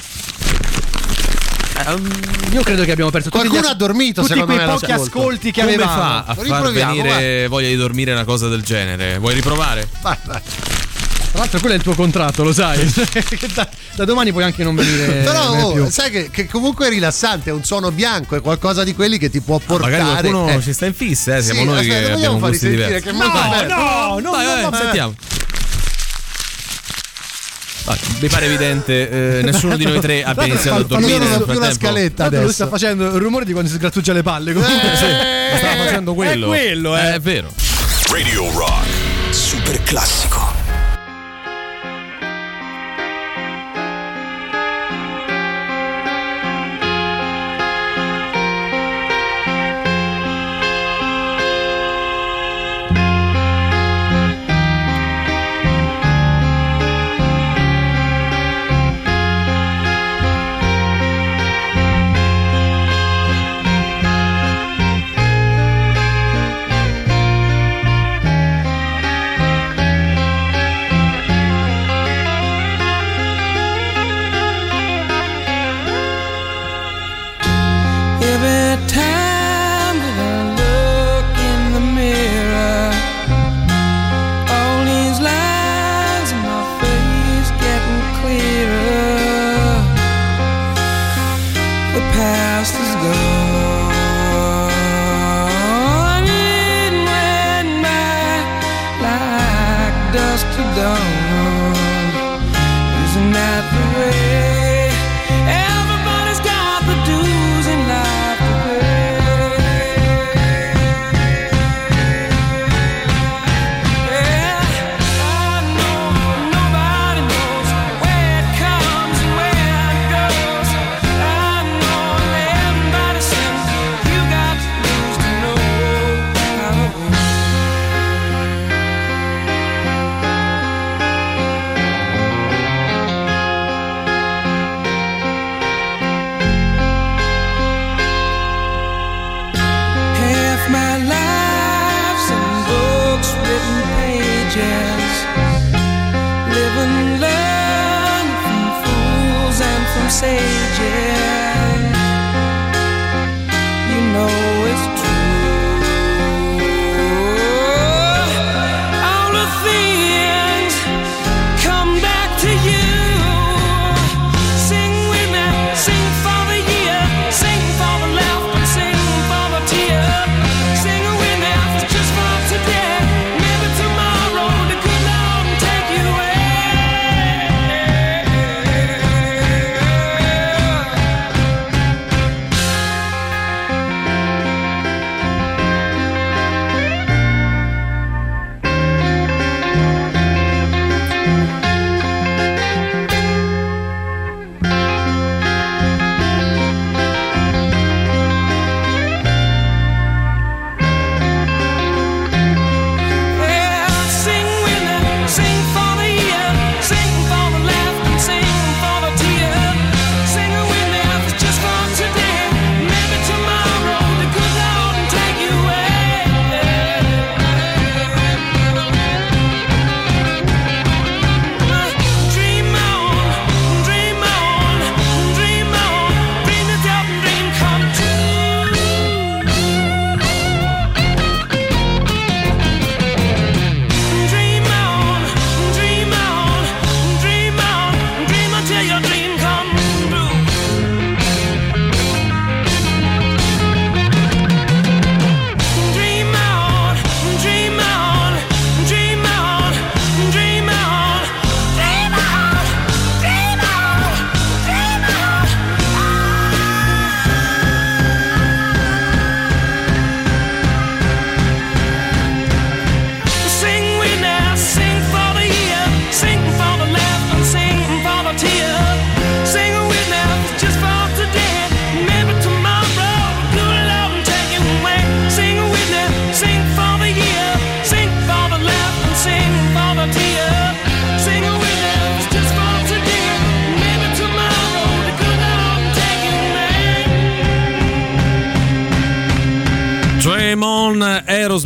[2.52, 4.92] Io credo che abbiamo perso tutti Qualcuno gli ha dormito, tutti secondo quei me, pochi
[4.92, 6.00] ascolti che Come avevamo.
[6.00, 9.18] fa a far venire voglia di dormire una cosa del genere?
[9.18, 9.88] Vuoi riprovare?
[10.02, 10.42] Vai, vai.
[11.32, 12.80] Tra l'altro quello è il tuo contratto, lo sai.
[13.54, 15.90] Da, da domani puoi anche non venire Però oh, più.
[15.90, 19.30] sai che, che comunque è rilassante, è un suono bianco, è qualcosa di quelli che
[19.30, 19.92] ti può portare.
[19.98, 20.62] Magari qualcuno eh.
[20.62, 23.02] ci sta in fissa, eh, siamo Sì, noi aspetta, che vogliamo abbiamo far diversi.
[23.04, 23.76] che è molto bello.
[23.76, 25.16] no, no, Vai, vai, no, sentiamo.
[27.86, 31.28] Ah, mi pare evidente, eh, nessuno di noi tre abbia iniziato a Io dormire non
[31.34, 32.78] ho nel più la scaletta Tanto lui sta adesso.
[32.78, 34.54] facendo il rumore di quando si sgrattugia le palle.
[34.54, 34.92] comunque.
[34.92, 35.06] Eh, Sì.
[35.52, 36.46] Ma stava facendo quello.
[36.54, 37.14] È quello, eh.
[37.16, 37.52] È vero.
[38.12, 38.88] Radio Rock.
[39.32, 40.31] Super classico.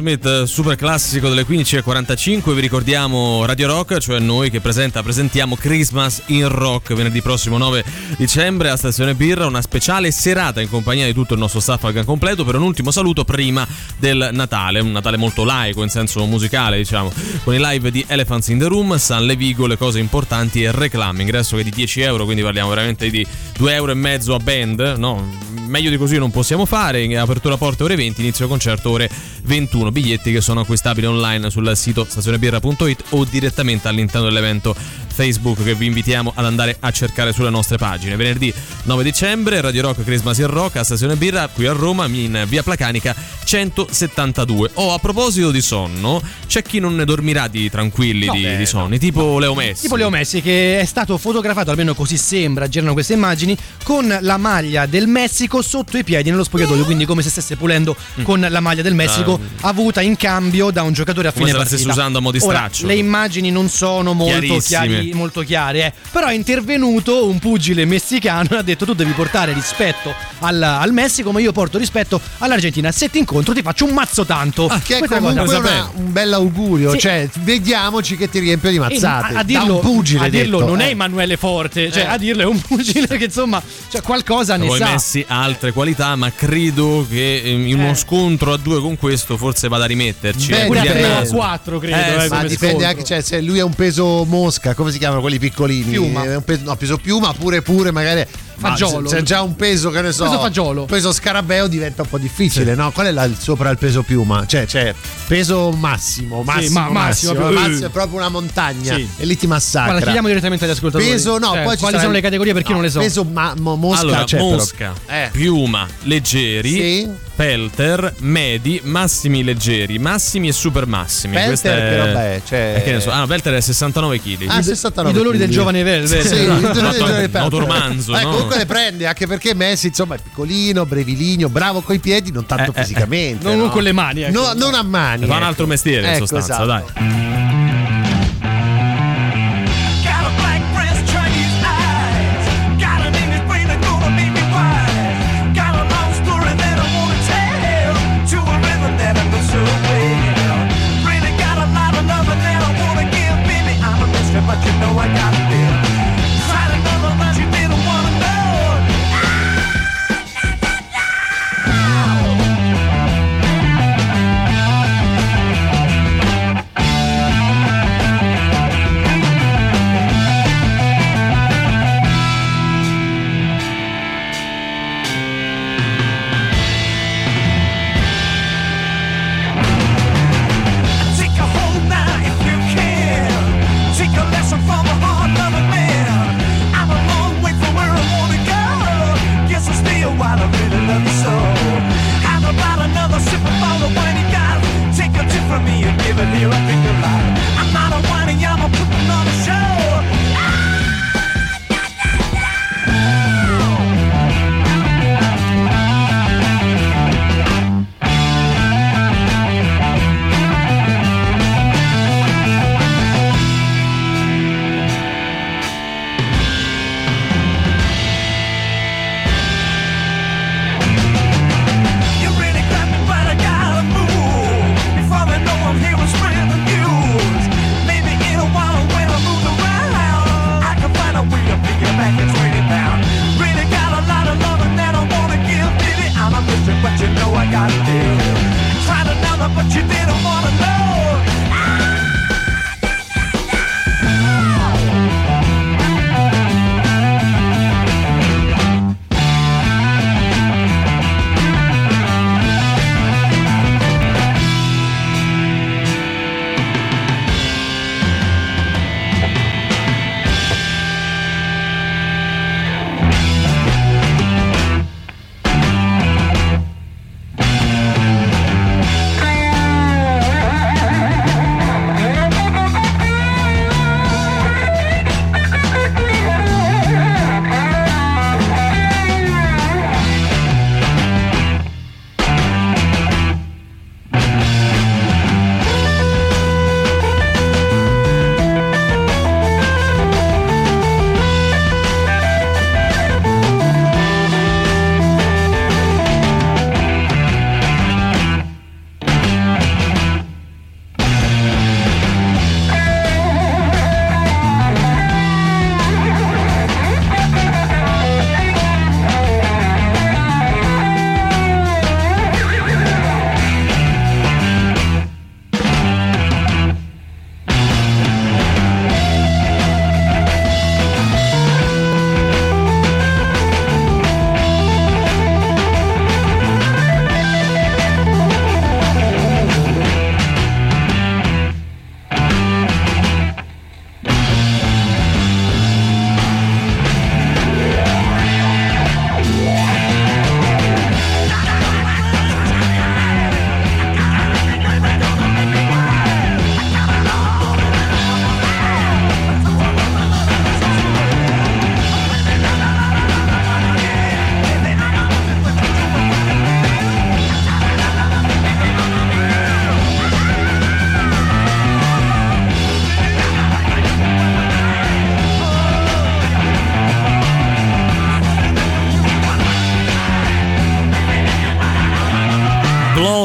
[0.06, 2.54] Aerosmith, super classico delle 15.45.
[2.54, 7.84] Vi ricordiamo Radio Rock, cioè noi che presenta, presentiamo Christmas in Rock venerdì prossimo 9
[8.18, 9.48] dicembre a Stazione Birra.
[9.48, 12.62] Una speciale serata in compagnia di tutto il nostro staff al gran completo per un
[12.62, 14.80] ultimo saluto prima del Natale.
[14.80, 17.12] Un Natale molto laico in senso musicale, diciamo,
[17.44, 21.22] con i live di Elephants in the Room, San Levigo, le cose importanti e reclami.
[21.22, 23.26] Ingresso che è di 10 euro, quindi parliamo veramente di
[23.58, 25.55] 2 euro a band, no?
[25.76, 27.04] Meglio di così non possiamo fare.
[27.04, 29.10] In apertura porte ore 20, inizio concerto ore
[29.44, 29.92] 21.
[29.92, 34.74] Biglietti che sono acquistabili online sul sito stazionebirra.it o direttamente all'interno dell'evento
[35.16, 38.16] Facebook che vi invitiamo ad andare a cercare sulle nostre pagine.
[38.18, 38.54] Venerdì
[38.84, 42.64] 9 dicembre, Radio Rock Christmas in Rock a Stazione Birra qui a Roma in via
[42.64, 44.72] Placanica 172.
[44.74, 48.58] Oh, a proposito di sonno, c'è chi non ne dormirà di tranquilli No, di, beh,
[48.58, 49.84] di sonni, tipo Leo Messi.
[49.84, 54.38] Tipo Leo Messi che è stato fotografato, almeno così sembra, girano queste immagini, con la
[54.38, 58.60] maglia del Messico sotto i piedi nello spogliatoio, quindi come se stesse pulendo con la
[58.60, 61.84] maglia del Messico avuta in cambio da un giocatore a Come fine se la stesse
[61.84, 62.02] partita.
[62.02, 62.86] usando a mo' di Ora, straccio.
[62.86, 65.94] le immagini non sono molto, chiari, molto chiare, eh.
[66.12, 70.92] però è intervenuto un pugile messicano e ha detto tu devi portare rispetto al, al
[70.94, 72.92] Messico, ma io porto rispetto all'Argentina.
[72.92, 74.68] Se ti incontro ti faccio un mazzo tanto.
[74.84, 76.92] Che è Questa comunque cosa- una- un bel augurio.
[76.92, 77.00] Sì.
[77.00, 79.26] Cioè, vediamoci che ti riempio di E mazzate.
[79.26, 80.90] a, a Da dirlo, un pugile a dirlo detto, non è eh.
[80.92, 82.08] Emanuele Forte, cioè Eh.
[82.08, 84.92] a dirlo è un pugile che insomma cioè, qualcosa ne Poi sa.
[84.92, 89.38] Messi ha altre qualità, ma credo che ehm, in uno scontro a due con questo
[89.38, 90.50] forse vada a rimetterci.
[90.50, 91.36] Beh, eh, Pure a così a 3 o a naso.
[91.36, 91.96] 4 credo.
[91.96, 92.28] Eh, eh.
[92.30, 92.88] Ma dipende scontro.
[92.88, 95.92] anche, cioè, se lui è un peso mosca, come si chiamano quelli piccolini?
[95.92, 96.24] Piuma.
[96.24, 98.26] È un peso, no, peso piuma, pure pure magari.
[98.58, 99.10] Fagiolo.
[99.10, 100.24] C'è già un peso, che ne so.
[100.26, 100.86] Peso fagiolo.
[100.86, 102.92] Peso scarabeo diventa un po' difficile, no?
[102.92, 104.46] Qual è la, il sopra il peso piuma?
[104.46, 104.94] Cioè, c'è
[105.28, 107.34] peso massimo, massimo, ma- massimo.
[107.34, 109.08] massimo, massimo, proprio- è proprio una montagna Sì.
[109.18, 109.84] e lì ti massacra.
[109.86, 111.10] Guarda, chiediamo direttamente agli ascoltatori.
[111.12, 113.00] Peso, no, Cioè, poi quali sono il- le categorie perché io no, non le so.
[113.00, 114.50] Peso ma- mo- mosca, allora, c'è però.
[114.50, 115.30] mosca, Eh.
[115.32, 117.10] piuma, leggeri, Sì.
[117.36, 121.34] pelter, medi, massimi leggeri, massimi e super massimi.
[121.34, 121.80] Pelter Questa è...
[121.90, 122.42] che roba è?
[122.48, 123.12] Cioè- Eh, che ne so.
[123.12, 124.46] Ah, pelter è 69 kg.
[124.48, 125.56] Ah, 69 I dolori del quindi.
[125.56, 126.22] giovane Velvet.
[126.26, 127.42] Sì, i dolori del Noto- giovane Pelter.
[127.42, 128.45] notormanzo, Eh, no?
[128.48, 132.74] Comunque le prende anche perché Messi insomma è piccolino, brevilineo, bravo coi piedi, non tanto
[132.74, 133.44] Eh, eh, fisicamente.
[133.48, 133.70] non no?
[133.70, 134.40] con le mani, ecco.
[134.40, 135.26] No, non a mani.
[135.26, 135.48] Fa un ecco.
[135.48, 136.66] altro mestiere, in Ecco, sostanza, esatto.
[136.94, 137.35] dai.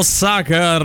[0.03, 0.81] Soccer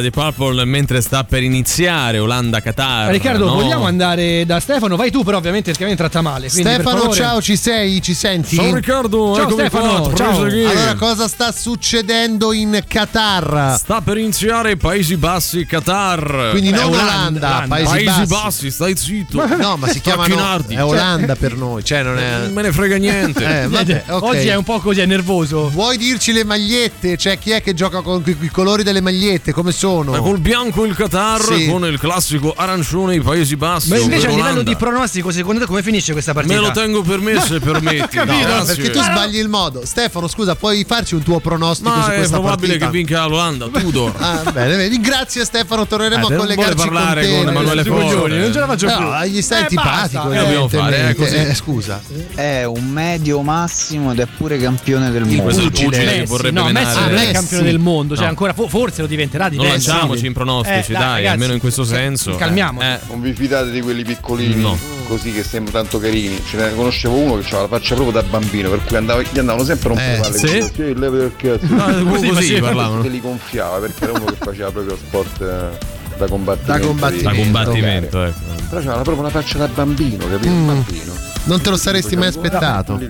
[0.00, 3.10] di Purple mentre sta per iniziare Olanda-Qatar.
[3.10, 3.54] Riccardo, no?
[3.54, 4.96] vogliamo andare da Stefano?
[4.96, 6.48] Vai tu, però, ovviamente, perché me tratta male.
[6.48, 8.00] quindi, Stefano, ciao, ci sei?
[8.00, 8.56] Ci senti?
[8.56, 10.42] Ciao Riccardo, Ciao, Stefano, qua, ciao.
[10.42, 13.76] Allora, cosa sta succedendo in Qatar?
[13.78, 16.48] Sta per iniziare Paesi Bassi Qatar.
[16.52, 17.64] Quindi Beh, non Olanda, Olanda.
[17.68, 18.26] Paesi, Paesi Bassi.
[18.26, 19.46] Bassi, stai zitto.
[19.56, 20.26] No, ma si chiama
[20.66, 23.40] è Olanda per noi, cioè non è Non me ne frega niente.
[23.52, 24.22] Eh, vabbè, ok.
[24.22, 25.68] Oggi è un po' così, è nervoso.
[25.68, 27.16] Vuoi dirci le magliette?
[27.16, 29.52] Cioè, chi è che gioca con i colori delle magliette?
[29.52, 29.91] Come sono?
[30.00, 31.66] Ma col bianco il Qatar, Sì.
[31.68, 33.90] con il classico arancione i Paesi Bassi.
[33.90, 36.54] Ma invece a livello di pronostico, secondo te come finisce questa partita?
[36.54, 38.16] Me lo tengo per me se permetti.
[38.16, 38.74] No, Grazie.
[38.76, 39.84] perché tu sbagli il modo.
[39.84, 42.86] Stefano, scusa, puoi farci un tuo pronostico su Ma è questa probabile partita?
[42.90, 44.12] che vinca l'Olanda, Tudor.
[44.22, 45.00] Ah, bene, vedi.
[45.00, 47.36] Grazie Stefano, torneremo Eh, a collegarci parlare con te.
[47.44, 48.36] con Emanuele Forte.
[48.36, 48.98] non ce la faccio più.
[49.00, 50.96] No, gli stai Eh, antipatico, dobbiamo fare?
[50.96, 51.14] È evidentemente.
[51.16, 51.36] così.
[51.36, 52.00] Eh, scusa.
[52.34, 55.48] È un medio massimo ed è pure campione del mondo.
[55.48, 58.30] È il pugile che vorrebbe no, Messi non è campione del mondo, cioè No.
[58.30, 59.56] ancora fo- forse lo diventerà di.
[59.72, 62.34] Lanciamoci in pronostici, Eh, dai, ragazzi, almeno in questo senso.
[62.36, 62.80] Calmiamo.
[62.80, 64.78] Eh, Non vi fidate di quelli piccolini No.
[65.08, 66.40] così che sembrano tanto carini.
[66.48, 69.38] Ce ne conoscevo uno che aveva la faccia proprio da bambino, per cui andava, gli
[69.38, 70.38] andavano sempre a rompere Eh, le palle.
[70.38, 70.72] sì?
[70.74, 71.66] Sì, il leve del cazzo.
[71.74, 73.02] no, così, così, parlavano.
[73.02, 76.72] Se li gonfiava perché era uno che faceva proprio sport eh, da combattimento.
[76.72, 77.28] Da combattimento.
[77.30, 78.38] Da combattimento, ecco.
[78.68, 80.48] Però c'aveva proprio una faccia da bambino, capito?
[80.52, 81.12] Un bambino.
[81.44, 83.00] Non te lo saresti mai aspettato.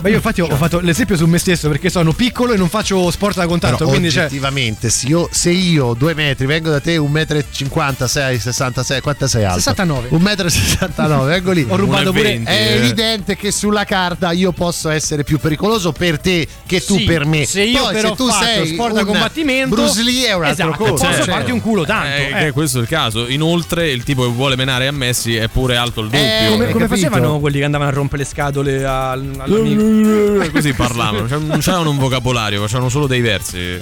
[0.00, 3.10] Ma io infatti ho, fatto l'esempio su me stesso perché sono piccolo e non faccio
[3.10, 6.80] sport da contatto, Però quindi cioè, oggettivamente, se io, se io due metri vengo da
[6.80, 9.58] te un metro e 56, 66, quanto sei alto?
[9.58, 10.08] 69.
[10.10, 11.66] Un metro e 69, vengo lì.
[11.68, 12.44] Ho rubato pure 1,20.
[12.46, 12.74] È Eh.
[12.76, 17.24] evidente che sulla carta io posso essere più pericoloso per te che tu Sì, per
[17.24, 17.46] me.
[17.46, 20.44] se io Poi, però se tu sei sport da un combattimento Bruce Lee è un
[20.44, 21.04] altro esatto, conto.
[21.04, 21.32] posso cioè.
[21.32, 22.06] farti un culo tanto.
[22.36, 22.50] Eh, eh.
[22.52, 23.26] questo è il caso.
[23.28, 26.20] Inoltre, il tipo che vuole menare a Messi è pure alto il doppio.
[26.26, 27.08] Eh, come hai come capito?
[27.08, 30.50] facevano quelli che andavano a rompere le scatole al- all'amico?
[30.50, 33.78] Così parlavano, cioè, non c'erano un vocabolario, facevano solo dei versi.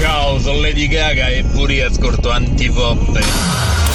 [0.00, 3.87] Ciao, sono Lady Gaga e pure io ascolto antifoppe.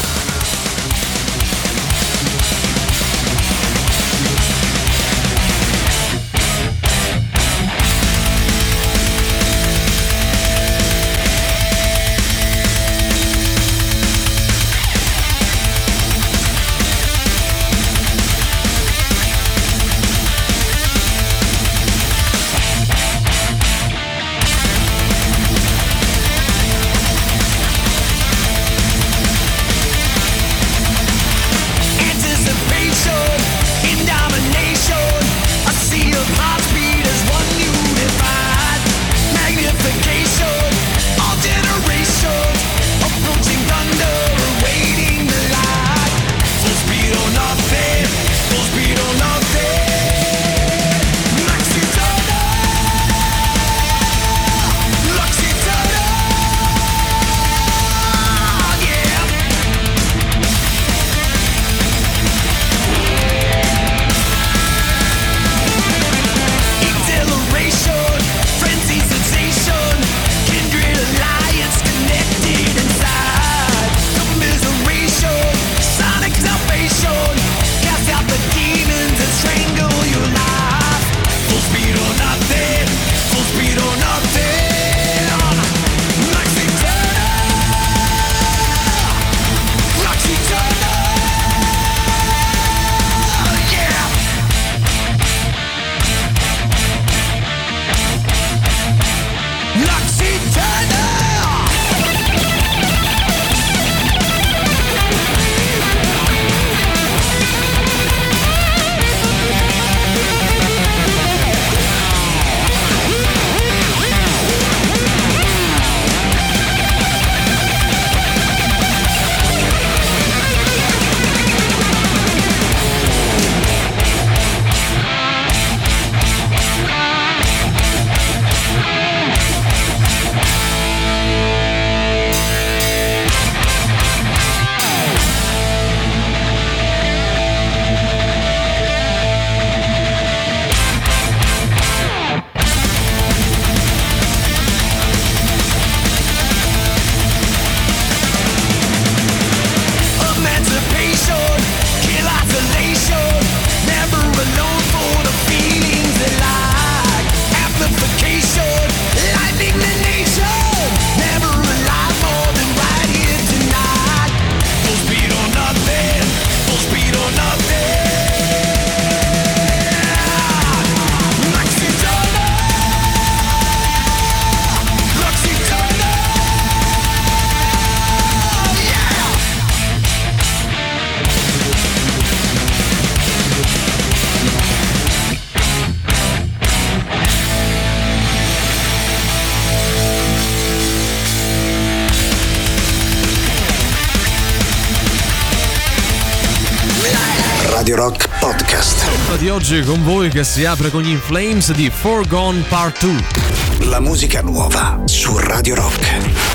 [197.94, 199.38] Radio Rock Podcast.
[199.38, 203.88] Di oggi con voi che si apre con gli Inflames di Forgone Part 2.
[203.88, 206.53] La musica nuova su Radio Rock.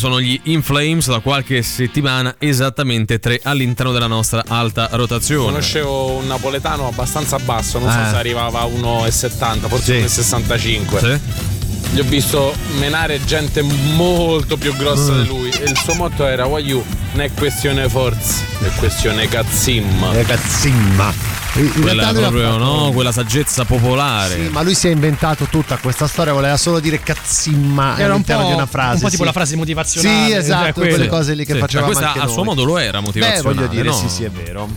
[0.00, 5.44] sono gli In Flames da qualche settimana, esattamente tre all'interno della nostra alta rotazione.
[5.44, 7.92] Conoscevo un napoletano abbastanza basso, non eh.
[7.92, 10.20] so se arrivava a 1,70, forse sì.
[10.20, 10.98] 1,65.
[10.98, 11.20] Sì.
[11.92, 15.20] Gli ho visto menare gente molto più grossa mm.
[15.20, 16.84] di lui il suo motto era Why you?
[17.12, 20.12] Non è questione forza, è questione cazzimma.
[20.24, 21.12] Cazzimma.
[21.54, 22.90] In Quella proprio, fatto- no?
[22.92, 24.34] Quella saggezza popolare.
[24.36, 28.10] Sì, ma lui si è inventato tutta questa storia, voleva solo dire cazzimma Era un
[28.12, 28.94] all'interno po', di una frase.
[28.94, 29.24] un po' tipo sì.
[29.28, 30.24] la frase motivazionale.
[30.24, 30.88] Sì, cioè esatto, quello.
[30.94, 32.32] quelle cose lì che Sì, facevamo ma questa anche a noi.
[32.34, 33.54] suo modo lo era Beh, motivazionale.
[33.54, 33.92] voglio dire, no?
[33.94, 34.68] sì, sì, è vero.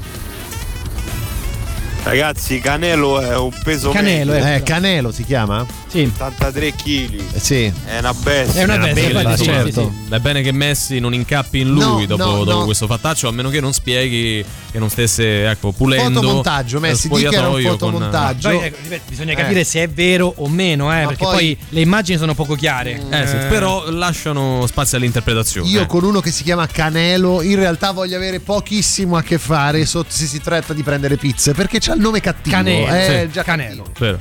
[2.04, 4.56] Ragazzi, Canelo è un peso Canelo, medio.
[4.56, 5.66] eh, Canelo si chiama?
[5.88, 6.02] Sì.
[6.14, 7.14] 83 kg.
[7.34, 7.72] Eh, sì.
[7.86, 8.60] È una bestia.
[8.60, 9.94] È una bestia, Bella, infatti, sì, certo.
[10.08, 12.66] sì, È bene che Messi non incappi in lui No, dopo, no, dopo no.
[12.66, 16.20] questo fattaccio, a meno che non spieghi che non stesse ecco, pulendo.
[16.20, 18.50] Fotomontaggio, Messi, di che era un spogliatoio con- fotomontaggio.
[18.50, 21.58] Poi, ecco, ripeto, bisogna capire se è vero o meno, eh, perché poi- poi...
[21.70, 23.02] le immagini sono poco chiare.
[23.12, 25.70] Eh sì, però lasciano spazio all'interpretazione.
[25.70, 29.86] Io con uno che si chiama Canelo in realtà voglio avere pochissimo a che fare
[29.86, 32.56] se si tratta di prendere pizze perché c'ha il nome cattivo.
[32.56, 33.32] Canelo, eh, sì.
[33.32, 33.86] già Canelo.
[33.98, 34.20] Vero.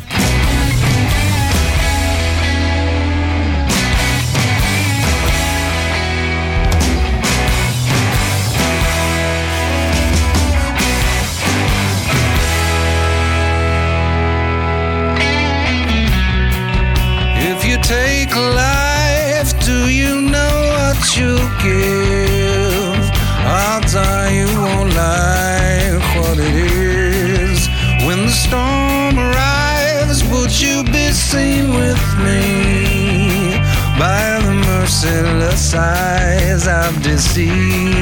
[17.44, 22.01] If you take life, do you know what you give?
[35.02, 38.01] merciless eyes of deceit.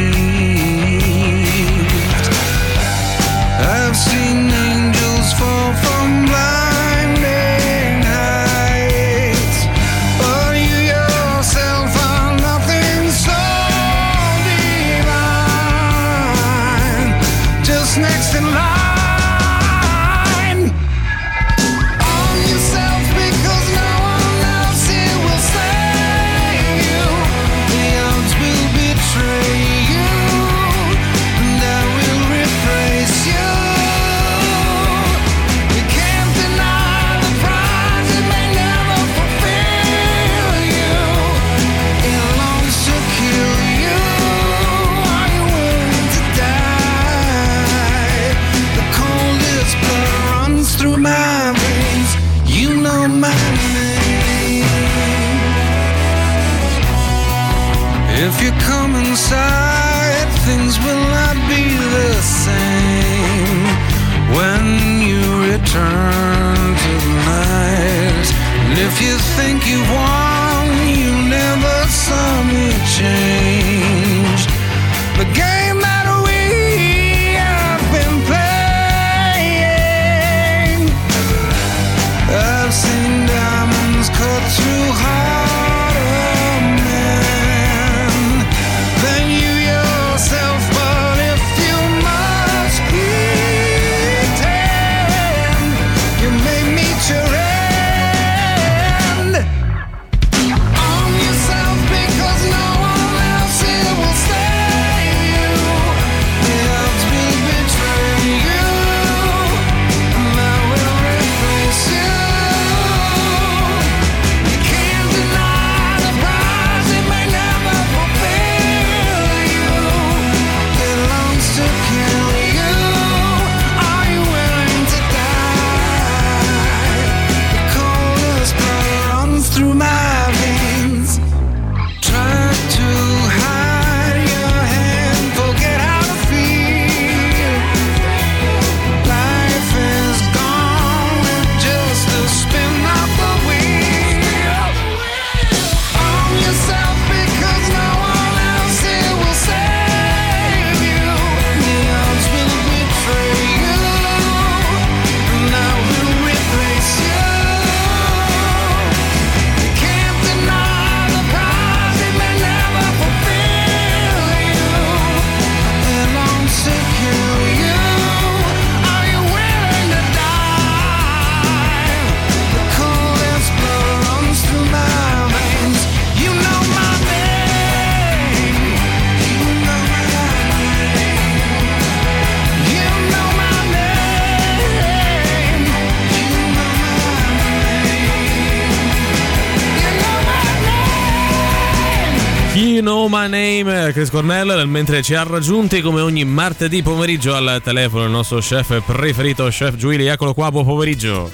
[193.10, 198.10] My name, Chris Cornell, mentre ci ha raggiunti come ogni martedì pomeriggio al telefono il
[198.10, 200.06] nostro chef preferito, chef Giuili.
[200.06, 201.30] Eccolo qua, buon pomeriggio.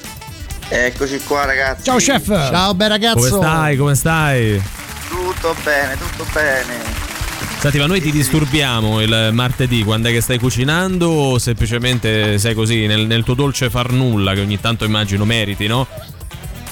[0.69, 1.85] Eccoci qua ragazzi.
[1.85, 2.27] Ciao chef.
[2.27, 3.19] Ciao bel ragazzo.
[3.19, 3.77] Come stai?
[3.77, 4.63] Come stai?
[5.09, 7.05] Tutto bene, tutto bene.
[7.59, 12.55] Senti, ma noi ti disturbiamo il martedì quando è che stai cucinando o semplicemente sei
[12.55, 15.87] così nel, nel tuo dolce far nulla che ogni tanto immagino meriti, no?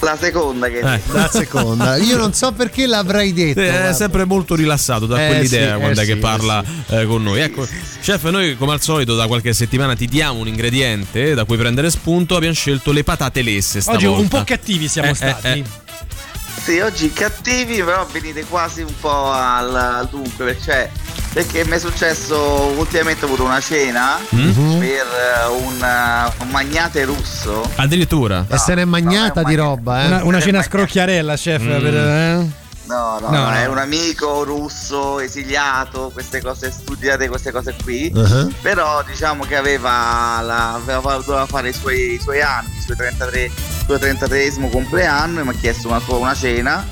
[0.05, 1.01] La seconda che Eh.
[1.11, 1.95] La seconda.
[1.97, 3.59] Io non so perché l'avrei detto.
[3.59, 3.93] È guarda.
[3.93, 7.23] sempre molto rilassato da Eh, quell'idea sì, quando eh, è che sì, parla eh, con
[7.23, 7.39] noi.
[7.41, 7.67] Ecco,
[8.01, 11.89] chef, noi come al solito da qualche settimana ti diamo un ingrediente da cui prendere
[11.89, 12.35] spunto.
[12.35, 14.07] Abbiamo scelto le patate lesse stavolta.
[14.09, 15.47] Oggi un po' cattivi siamo Eh, eh, stati.
[15.47, 15.63] eh.
[16.63, 20.89] Sì, oggi cattivi, però venite quasi un po' al dunque, cioè,
[21.35, 22.37] perché mi è successo
[22.77, 24.79] ultimamente ho avuto una cena Mm?
[24.79, 27.69] per eh, un, eh, un magnate russo.
[27.75, 28.45] Addirittura.
[28.47, 30.05] E se n'è magnata di roba, eh.
[30.07, 31.61] Una, una cena scrocchiarella, chef.
[31.61, 31.81] Mm.
[31.81, 32.63] per- eh?
[32.87, 33.71] No, no, No, no, è no.
[33.71, 38.09] un amico russo, esiliato, queste cose studiate, queste cose qui.
[38.15, 38.53] Uh-huh.
[38.61, 42.95] Però diciamo che aveva, la, aveva doveva fare i suoi, i suoi anni, i suoi
[42.95, 43.51] 33, il
[43.85, 46.85] suo 33esimo compleanno e mi ha chiesto una, una cena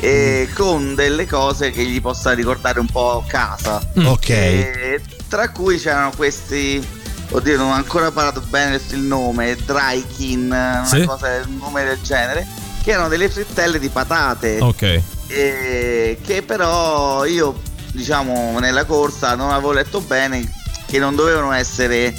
[0.00, 3.80] e con delle cose che gli possa ricordare un po' casa.
[4.04, 4.28] Ok.
[4.30, 6.86] E tra cui c'erano questi,
[7.30, 11.04] oddio non ho ancora parlato bene il nome, Drykin, una Sì.
[11.04, 12.46] cosa, un nome del genere,
[12.82, 15.00] che erano delle frittelle di patate Ok.
[15.26, 17.60] e che però io
[17.92, 20.50] diciamo nella corsa non avevo letto bene
[20.86, 22.14] che non dovevano essere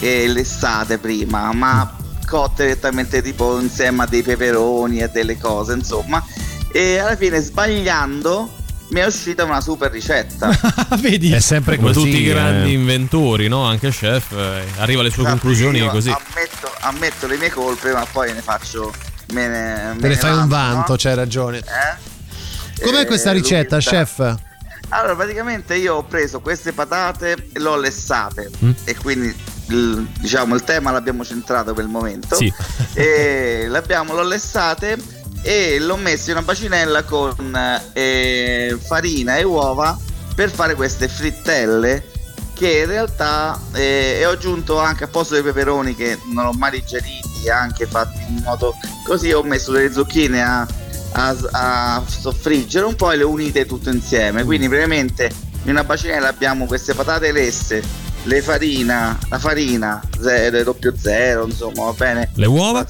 [0.00, 1.96] eh, lessate prima ma
[2.26, 6.22] cotte direttamente tipo insieme a dei peperoni e delle cose insomma
[6.72, 8.52] e alla fine sbagliando
[8.88, 10.48] mi è uscita una super ricetta
[11.00, 11.32] Vedi?
[11.32, 12.04] È sempre Come così.
[12.04, 12.32] tutti i eh.
[12.32, 13.64] grandi inventori, no?
[13.64, 16.10] Anche chef, eh, arriva alle sue Esatto, conclusioni io così.
[16.10, 18.92] ammetto, ammetto le mie colpe ma poi ne faccio
[19.32, 20.98] me ne, me Te ne fai un vanto, vanto, no?
[20.98, 21.58] c'hai ragione.
[21.58, 22.84] Eh?
[22.84, 23.90] Com'è Eh, questa ricetta, Luisa.
[23.90, 24.34] chef?
[24.90, 28.70] Allora, praticamente io ho preso queste patate e le ho lessate Mm.
[28.84, 29.34] e quindi
[29.70, 32.36] il, diciamo il tema l'abbiamo centrato per il momento.
[32.36, 32.52] Sì.
[32.94, 34.96] E l'abbiamo, l'ho lessate
[35.42, 37.58] e l'ho messo in una bacinella con
[37.92, 39.98] eh, farina e uova
[40.34, 42.14] per fare queste frittelle
[42.52, 46.52] che in realtà eh, e ho aggiunto anche a posto dei peperoni che non ho
[46.52, 48.74] mai digeriti anche fatti in modo
[49.04, 50.66] così ho messo delle zucchine a,
[51.12, 54.42] a, a soffriggere un po' e le ho unite tutte insieme.
[54.44, 55.30] Quindi praticamente
[55.64, 60.02] in una bacinella abbiamo queste patate lesse le farina la farina
[60.96, 62.30] 0 insomma va bene.
[62.34, 62.84] Le uova?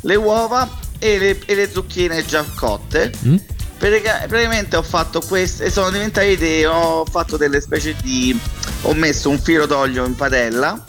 [0.00, 0.68] le uova
[1.04, 3.36] e le, e le zucchine già cotte Mm?
[3.76, 8.38] Pratica- praticamente ho fatto queste sono diventate dei ho fatto delle specie di
[8.82, 10.82] ho messo un filo d'olio in padella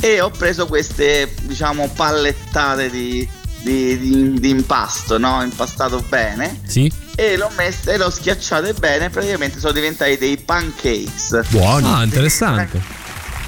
[0.00, 3.26] e ho preso queste diciamo pallettate di,
[3.62, 6.92] di, di- di impasto no impastato bene Sì.
[7.16, 11.90] e l'ho messa e l'ho schiacciate bene praticamente sono diventati dei pancakes Buoni.
[11.92, 12.80] Ah, interessante.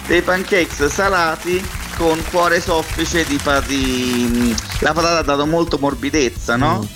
[0.09, 1.65] dei pancakes salati
[2.01, 6.78] con cuore soffice di, di- la patata ha dato molto morbidezza no?
[6.78, 6.86] Mm.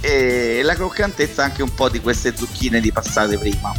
[0.00, 3.70] e la croccantezza anche un po' di queste zucchine di passate prima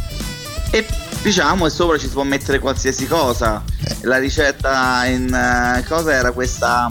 [0.70, 0.86] e
[1.20, 3.60] diciamo e sopra ci si può mettere qualsiasi cosa
[4.02, 6.88] la ricetta in eh, cosa era questa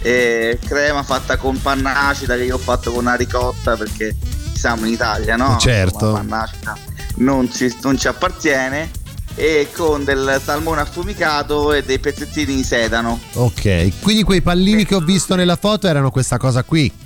[0.00, 4.16] eh, crema fatta con panna acida che io ho fatto con una ricotta perché
[4.54, 5.58] siamo in Italia no?
[5.58, 5.92] Certo.
[5.92, 6.76] Insomma, panna acida
[7.16, 8.90] non ci, non ci appartiene
[9.36, 14.94] e con del salmone affumicato e dei pezzettini di sedano Ok, quindi quei pallini che
[14.94, 17.04] ho visto nella foto erano questa cosa qui.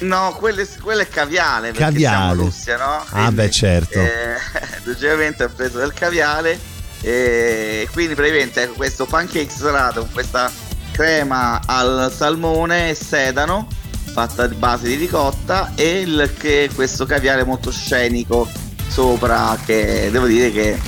[0.00, 1.68] No, quello è, caviale.
[1.68, 2.42] Perché Caviale.
[2.42, 3.04] Russia, no?
[3.10, 3.98] Ah, beh, certo.
[3.98, 4.36] Eh,
[4.84, 6.58] logicamente ho preso del caviale.
[7.00, 10.50] E quindi praticamente ecco, questo pancake salato con questa
[10.90, 13.68] crema al salmone e sedano
[14.14, 18.48] fatta di base di ricotta e il, che questo caviale molto scenico
[18.88, 20.78] sopra che devo dire che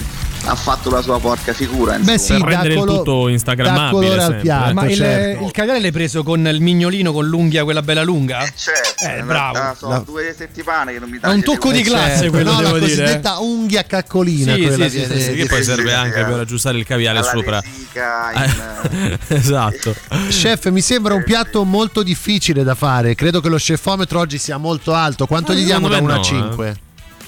[0.49, 1.97] ha fatto la sua porca figura.
[1.99, 2.19] Beh, insomma.
[2.19, 4.71] sì, Per rendere dà il colo- tutto instagrammabile dà al sempre, piatto.
[4.71, 4.73] eh.
[4.73, 5.45] Ma il, certo.
[5.45, 8.45] il caviale l'hai preso con il mignolino con l'unghia, quella bella lunga?
[8.55, 9.53] Certo, Eh, bravo.
[9.55, 12.53] realtà sono La- due settimane che non mi È un tocco di classe Certo, quello
[12.53, 12.93] no, devo la dire.
[12.93, 12.97] eh.
[13.05, 16.19] cosiddetta unghia caccolina, Sì, quella sì, che, sì, sì, Sì, che che poi serve anche
[16.19, 17.61] sì, per aggiustare il caviale sopra.
[17.65, 18.55] in,
[18.93, 19.95] eh, esatto.
[20.29, 23.15] Chef, mi sembra un piatto molto difficile da fare.
[23.15, 25.27] Credo che lo chefometro oggi sia molto alto.
[25.27, 26.77] Quanto gli diamo da secondo 1 a me no, 5?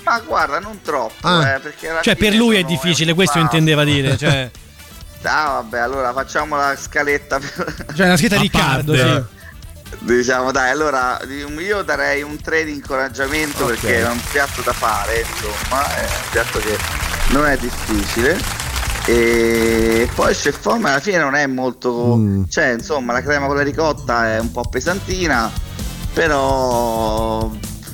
[0.08, 1.46] Ma guarda, non troppo, Ah.
[1.48, 1.60] eh,
[2.02, 4.16] Cioè, per lui è difficile, questo intendeva dire.
[4.16, 4.50] Cioè,
[5.22, 7.38] Ah, vabbè, allora facciamo la scaletta.
[7.40, 9.26] per- cioè una scritta A Riccardo, parte.
[9.90, 9.96] sì.
[10.04, 11.18] diciamo, dai, allora
[11.58, 13.70] io darei un 3 di incoraggiamento Ok.
[13.80, 16.78] perché è un piatto da fare, insomma, è un piatto che
[17.30, 18.38] non è difficile.
[19.06, 22.14] E poi chef Home alla fine non è molto.
[22.16, 22.44] Mm.
[22.48, 25.50] Cioè, insomma, la crema con la ricotta è un po' pesantina,
[26.12, 27.50] però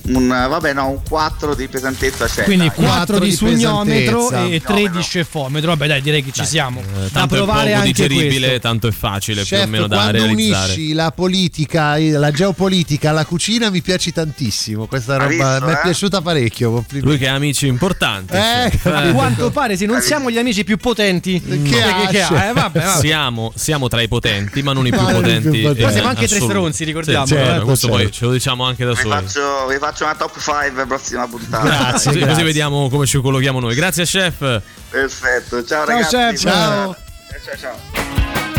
[0.07, 2.45] un vabbè no, un 4 di pesantezza c'è.
[2.45, 2.85] Quindi dai.
[2.87, 4.55] 4 di di sugnometro pesantezza.
[4.55, 5.71] e 3 di scefometro.
[5.71, 6.81] Vabbè, dai, direi che ci siamo.
[6.81, 8.59] Eh, da tanto è provare poco anche digeribile, questo.
[8.61, 10.73] tanto è facile più o Chef, meno da quando realizzare.
[10.73, 14.87] unisci la politica, la geopolitica alla cucina mi piaci tantissimo.
[14.87, 15.81] Questa roba visto, mi è eh?
[15.83, 16.71] piaciuta parecchio.
[16.73, 17.09] complimenti.
[17.09, 18.35] Lui che ha amici importanti.
[18.35, 18.87] Eh, chef.
[18.87, 22.31] A quanto pare, se non siamo gli amici più potenti che, ha, che ha, chef.
[22.49, 22.99] eh, vabbè, vabbè.
[23.01, 25.61] Siamo, siamo tra i potenti, ma non i più potenti.
[25.61, 25.83] potenti.
[25.83, 27.37] Ma siamo anche tre stronzi, ricordiamo, Sì, eh.
[27.39, 28.03] certo, questo Certo.
[28.03, 29.11] poi ce lo diciamo anche da Vi soli.
[29.11, 31.65] faccio, vi faccio una top 5 prossima puntata.
[31.65, 32.45] Grazie, Così, così grazie.
[32.45, 33.75] vediamo come ci collochiamo noi.
[33.75, 34.61] Grazie, chef.
[34.91, 36.17] Perfetto, ciao, Ciao, ragazzi.
[36.17, 36.41] chef.
[36.41, 36.97] Ciao.
[37.45, 38.54] ciao, ciao.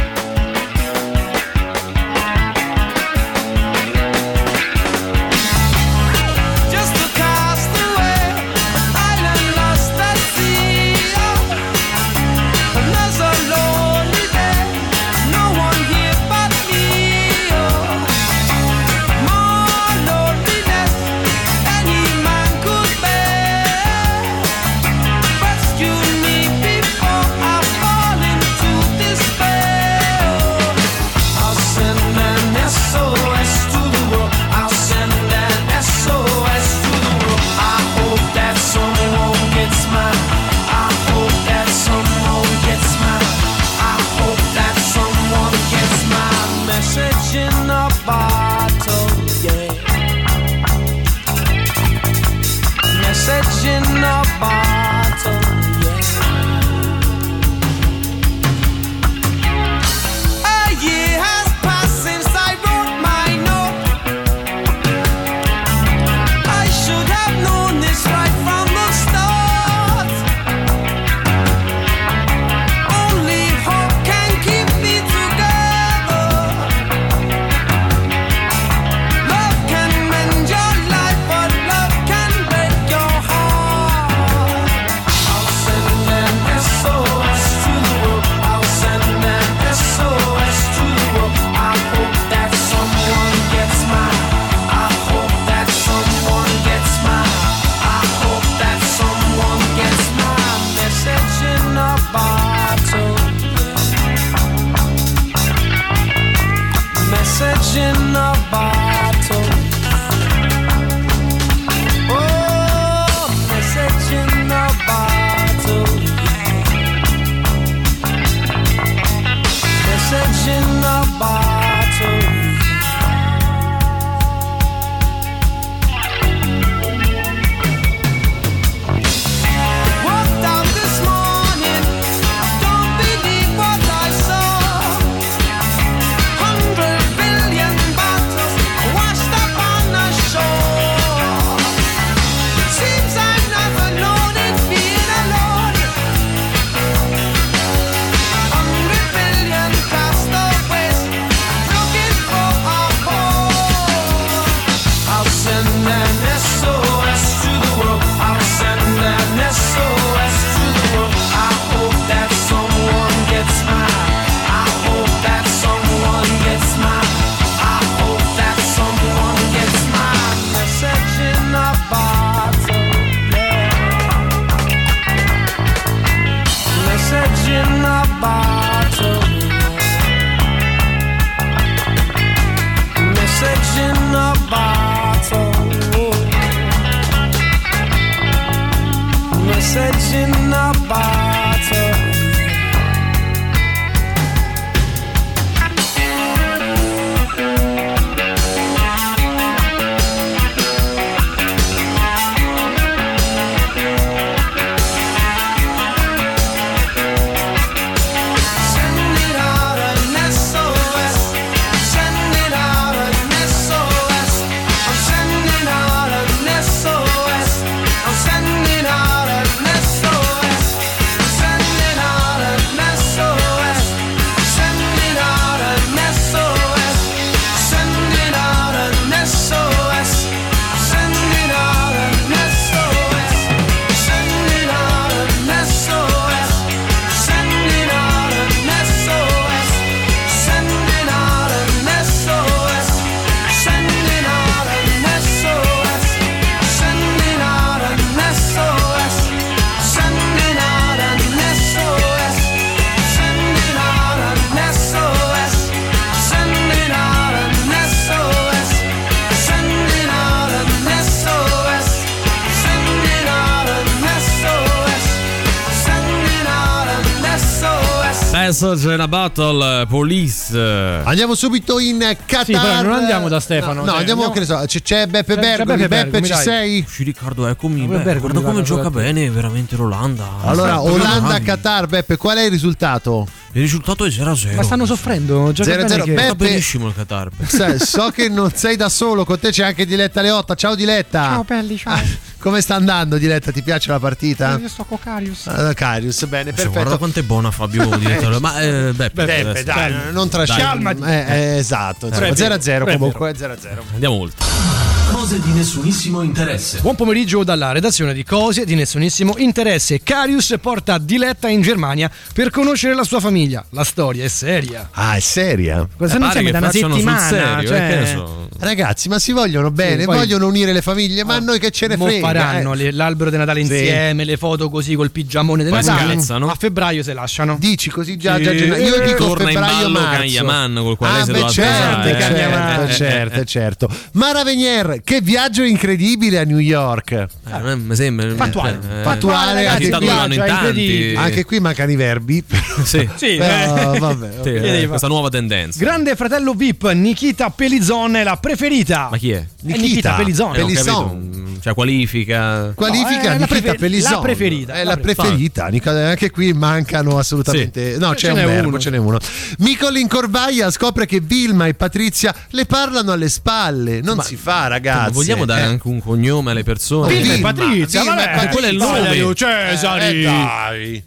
[268.93, 270.57] In a Battle, Police.
[271.03, 272.45] Andiamo subito in Qatar.
[272.45, 273.83] Sì, però non andiamo da Stefano.
[273.83, 275.63] No, cioè, andiamo, che ne so, c'è, c'è Beppe C'è- c'è.
[275.63, 276.43] Beppe Beppe, Bergomi, ci dai.
[276.43, 276.85] sei?
[276.87, 277.81] Sì, Riccardo, eccomi.
[277.81, 280.25] Beppe Beh, Bergomi, guarda come gioca bene veramente l'Olanda.
[280.43, 280.81] Allora.
[280.81, 283.27] Olanda-Qatar, Beppe, qual è il risultato?
[283.55, 284.53] Il risultato è 0-0.
[284.55, 285.53] Ma stanno soffrendo.
[285.53, 285.87] Gioca 0-0.
[285.87, 287.29] bene che- Beppe- benissimo il Qatar.
[287.47, 290.55] Sai, so che non sei da solo, con te c'è anche Diletta Leotta.
[290.55, 291.23] Ciao Diletta.
[291.23, 291.97] Ciao belli, ciao.
[292.37, 293.53] Come sta andando Diletta?
[293.53, 294.57] Ti piace la partita?
[294.59, 295.47] Io sto con Carius.
[295.47, 296.97] Ah, Carius, bene, guarda perfetto.
[296.97, 298.39] quanto è buona Fabio direttore.
[298.41, 300.83] Ma eh, Beppe, Beppe, adesso- dai, non trascini.
[300.83, 300.97] Dai.
[301.01, 303.57] Eh, eh, esatto, Però è vero, 0-0 però è comunque, 0-0.
[303.93, 304.94] Andiamo oltre.
[305.15, 306.81] Cose di nessunissimo interesse.
[306.81, 310.03] Buon pomeriggio dalla redazione di Cose di nessunissimo interesse.
[310.03, 313.65] Carius porta Diletta in Germania per conoscere la sua famiglia.
[313.69, 314.89] La storia è seria.
[314.91, 315.87] Ah, è seria?
[315.95, 317.59] Questo non sembra da una settimana.
[317.59, 318.23] eh, cioè...
[318.57, 321.87] Ragazzi, ma si vogliono bene, poi- vogliono unire le famiglie, ma a noi che ce
[321.87, 322.25] ne frega.
[322.25, 322.77] faranno eh.
[322.77, 323.71] le- l'albero di Natale Sì.
[323.73, 326.03] insieme, le foto così col pigiamone di Natale.
[326.11, 326.49] scherzano.
[326.49, 327.57] A febbraio se lasciano.
[327.59, 328.43] Dici così già, Sì.
[328.43, 328.85] già gennaio.
[328.95, 330.19] Io dico Torna in febbraio ballo marzo.
[330.19, 333.45] Kanyaman, col quale ah, si beh, certo, certo, Eh, eh, certo, eh.
[333.45, 333.89] certo.
[334.13, 337.11] Mara Venier, che viaggio incredibile a New York.
[337.11, 338.79] Eh, mi sembra Fattuale.
[338.99, 341.15] eh, Fattuale, eh, anche.
[341.17, 342.43] Anche qui mancano i verbi.
[342.83, 343.99] Sì, Sì, Però, eh.
[343.99, 344.63] vabbè, Sì, ok.
[344.63, 345.79] eh, questa nuova tendenza.
[345.79, 349.07] Grande fratello VIP, Nikita Pelizon è la preferita.
[349.09, 349.37] Ma chi è?
[349.37, 349.45] È
[349.77, 350.53] Nikita Pelizon.
[350.55, 351.31] Eh, Pelizon.
[351.35, 352.71] Mm, Cioè qualifica.
[352.75, 354.11] Qualifica No, Nikita prefer- Pelison.
[354.11, 355.67] la preferita, È la preferita.
[355.67, 357.97] Nicola- Anche qui mancano assolutamente.
[357.97, 358.79] No, c'è Ce un n'è verbo, uno.
[358.79, 359.17] ce n'è uno.
[359.59, 364.01] Micolin Corbaia scopre che Vilma e Patrizia le parlano alle spalle.
[364.01, 364.99] Non si fa, ragazzi.
[365.07, 365.65] Ma vogliamo dare Eh.
[365.65, 367.07] anche un cognome alle persone?
[367.13, 368.49] Vilma e Vilma, Patrizia, Vilma e vabbè, Patrizia.
[368.51, 368.99] quello è il nome.
[368.99, 370.19] Valerio Cesari.
[370.19, 371.03] Eh, dai.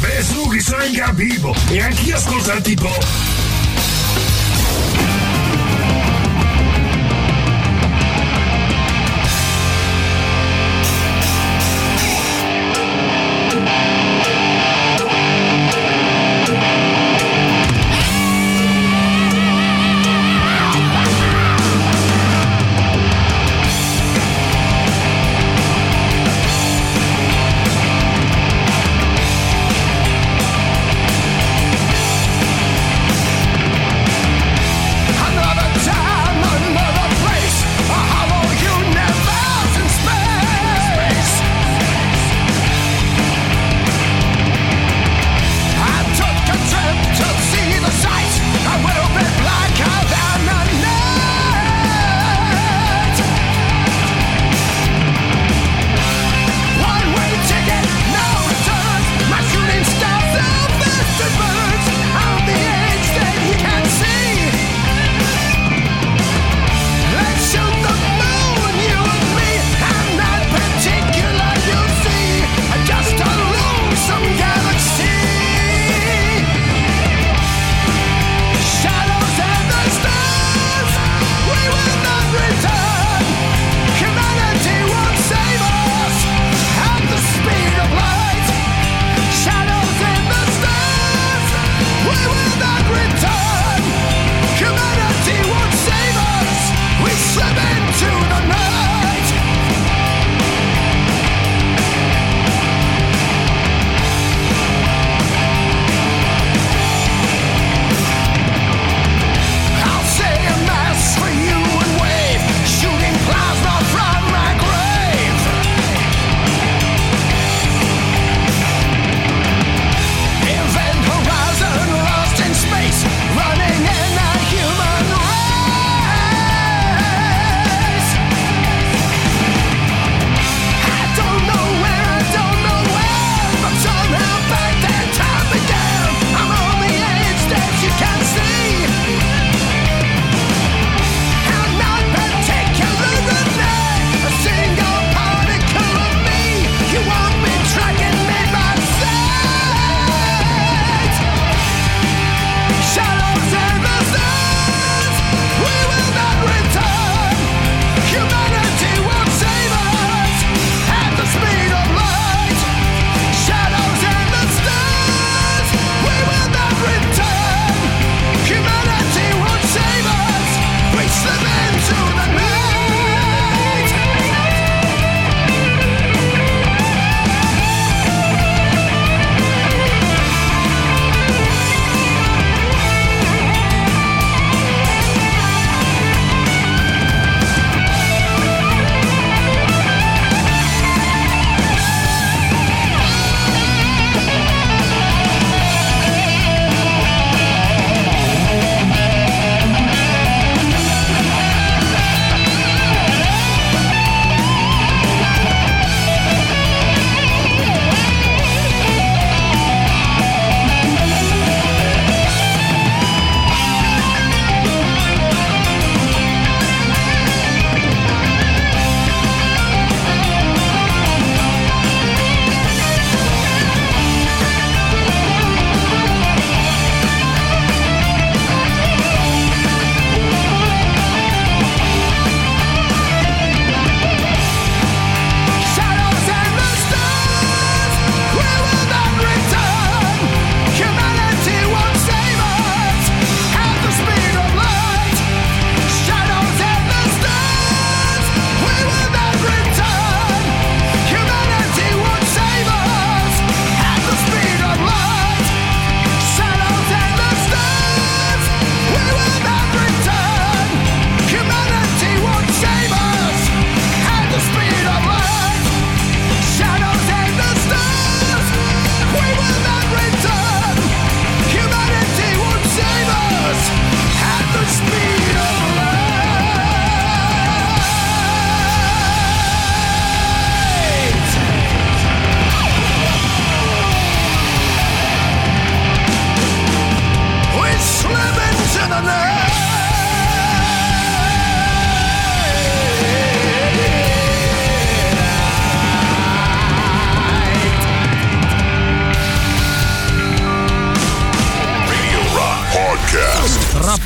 [0.00, 2.88] Beh, su, che sono in capivo e anch'io ascolto il tipo.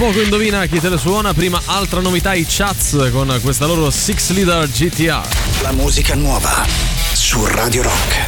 [0.07, 4.35] Poco indovina chi te le suona, prima altra novità i Chats con questa loro 6
[4.35, 5.27] leader GTR.
[5.63, 6.65] La musica nuova
[7.13, 8.26] su Radio Rock.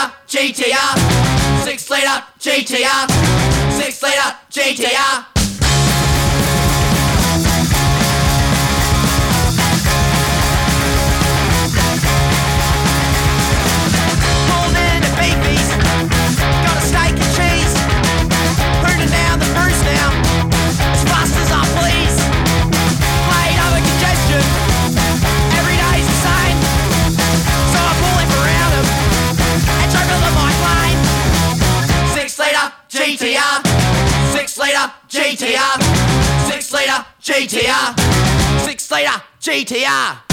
[0.00, 3.10] Six liter GTR, six liter GTR,
[3.72, 5.39] six liter GTR.
[35.30, 40.29] GTR, six liter GTR, six liter GTR.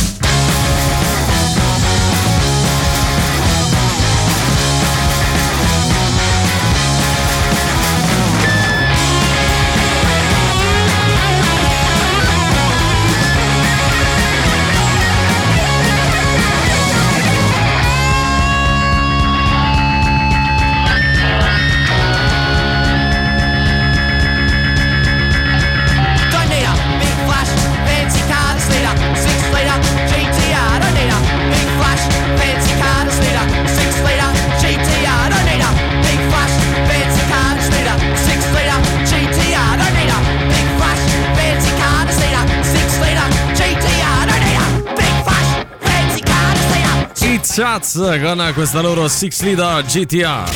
[47.60, 50.48] Chats con questa loro 6 leader GTR.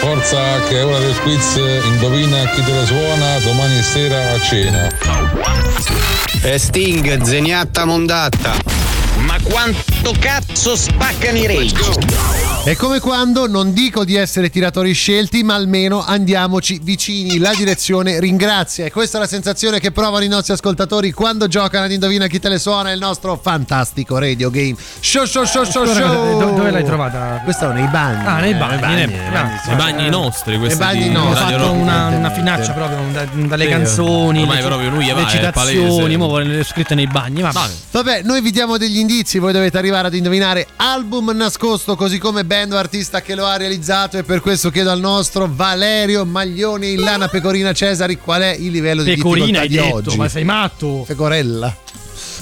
[0.00, 4.88] Forza che è ora del quiz, indovina chi te la suona domani sera a cena.
[6.42, 8.56] E Sting, zeniatta mondatta.
[9.18, 12.51] Ma quanto cazzo spaccano i rage?
[12.64, 17.38] È come quando non dico di essere tiratori scelti, ma almeno andiamoci vicini.
[17.38, 18.84] La direzione ringrazia.
[18.84, 22.38] E questa è la sensazione che provano i nostri ascoltatori quando giocano ad Indovina chi
[22.38, 24.76] te le suona il nostro fantastico radio game.
[25.00, 26.38] Show, show, show, show, show.
[26.38, 27.40] do- dove l'hai trovata?
[27.42, 28.26] Questa è nei bagni.
[28.28, 31.54] Ah, nei bagni, nei nei- bagni, nei I bagni nostri, questi I bagni di nostri.
[31.54, 35.12] Ho fatto una, una finaccia proprio da- dalle Sì, canzoni, ormai le, proprio lui le
[35.14, 36.16] è citazioni, palese.
[36.16, 37.42] mo le scritte nei bagni.
[37.42, 37.58] Vabbè.
[37.90, 42.44] Vabbè, noi vi diamo degli indizi, voi dovete arrivare ad indovinare album nascosto, così come
[42.52, 46.88] band o artista che lo ha realizzato e per questo chiedo al nostro Valerio Maglioni
[46.88, 50.16] Illana Pecorina Cesari qual è il livello di Pecorina difficoltà hai di detto, oggi.
[50.18, 51.04] ma sei matto?
[51.06, 51.74] Pecorella.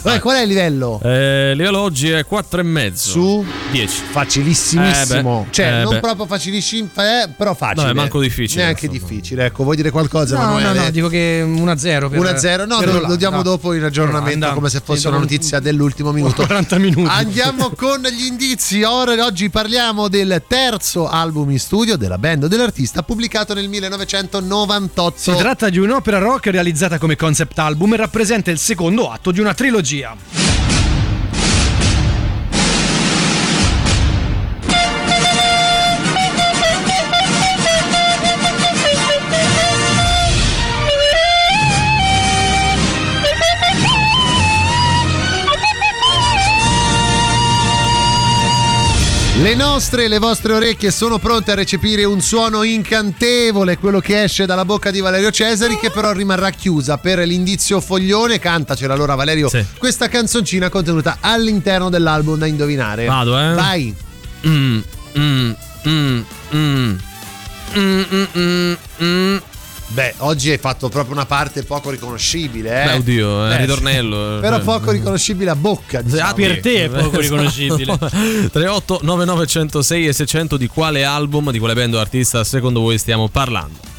[0.02, 1.00] Vabbè, qual è il livello?
[1.02, 3.10] Eh, il livello oggi è 4 e mezzo.
[3.10, 4.02] Su 10.
[4.10, 4.82] Facilissimo.
[4.82, 6.00] Eh beh, cioè, eh non beh.
[6.00, 7.84] proprio facilissimo, eh, però facile.
[7.84, 9.06] No, è manco difficile, Neanche insomma.
[9.08, 9.44] difficile.
[9.46, 10.84] Ecco, vuoi dire qualcosa, No, no, Emanuele?
[10.84, 13.42] no, dico che 1-0 per 1-0, no, lo, lo diamo no.
[13.42, 14.54] dopo in aggiornamento Andiamo.
[14.54, 16.44] come se fosse una notizia dell'ultimo minuto.
[16.46, 17.10] 40 minuti.
[17.10, 18.82] Andiamo con gli indizi.
[18.82, 25.18] Ora, oggi parliamo del terzo album in studio della band o dell'artista pubblicato nel 1998.
[25.18, 29.40] Si tratta di un'opera rock realizzata come concept album e rappresenta il secondo atto di
[29.40, 29.88] una trilogia.
[29.90, 30.79] G M.
[49.40, 54.24] Le nostre e le vostre orecchie sono pronte a recepire un suono incantevole, quello che
[54.24, 58.38] esce dalla bocca di Valerio Cesari, che però rimarrà chiusa per l'indizio foglione.
[58.38, 63.06] Cantacela allora, Valerio, questa canzoncina contenuta all'interno dell'album da indovinare.
[63.06, 63.54] Vado, eh.
[63.54, 63.94] Vai.
[64.46, 64.78] Mm,
[65.18, 65.52] mm,
[65.88, 66.20] mm,
[66.54, 66.98] mm.
[67.76, 69.36] Mm, mm, mm, mm.
[69.92, 72.84] Beh, oggi hai fatto proprio una parte poco riconoscibile, eh?
[72.86, 74.38] Beh, oddio, Eh, ritornello.
[74.40, 74.60] Però Eh.
[74.60, 76.00] poco riconoscibile a bocca.
[76.00, 76.34] diciamo.
[76.34, 77.98] Per te è poco riconoscibile.
[77.98, 82.98] 38 99 106 e 600 di quale album, di quale band o artista secondo voi
[82.98, 83.89] stiamo parlando?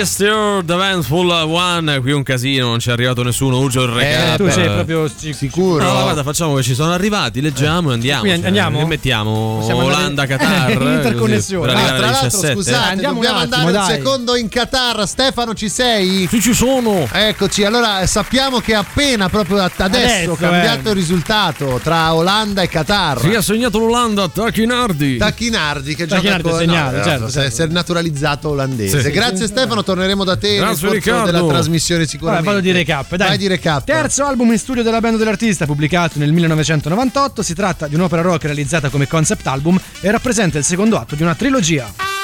[0.00, 3.94] is Sister The Vengeful One, qui un casino, non ci è arrivato nessuno, urge un
[3.94, 4.36] recap.
[4.36, 5.82] tu sei proprio sicuro.
[5.82, 8.20] No, guarda, facciamo che ci sono arrivati, leggiamo e andiamo.
[8.20, 8.78] Quindi Cioè, andiamo?
[8.80, 9.56] Che mettiamo?
[9.60, 10.70] Possiamo andare- Olanda, Qatar.
[10.82, 11.72] In interconnessione.
[11.72, 12.54] così, Ah, tra l'altro, 17.
[12.54, 13.96] scusate, Andiamo dobbiamo un attimo, andare un dai.
[13.96, 15.08] secondo in Qatar.
[15.08, 16.26] Stefano, ci sei?
[16.28, 17.08] Sì, ci sono.
[17.10, 20.90] Eccoci, allora sappiamo che appena, proprio adesso, Adesso, cambiato eh.
[20.90, 23.20] il risultato tra Olanda e Qatar.
[23.20, 25.16] Sì, ha segnato l'Olanda, Tacchinardi.
[25.16, 27.48] Tacchinardi che Tacchinardi gioca ha con segnato, no, certo, si certo.
[27.48, 29.02] è- si è naturalizzato olandese.
[29.02, 29.10] Sì.
[29.10, 31.30] Grazie Stefano, torneremo da te nel Grazie, corso Riccardo.
[31.30, 32.46] della trasmissione Vabbè, sicuramente.
[32.46, 33.28] vado di recap, dai.
[33.28, 33.84] Vai di recap.
[33.84, 38.44] Terzo album in studio della band dell'artista, pubblicato nel 1998, si tratta di un'opera rock
[38.44, 42.19] realizzata come concept album e rappresenta il secondo atto di una trilogia.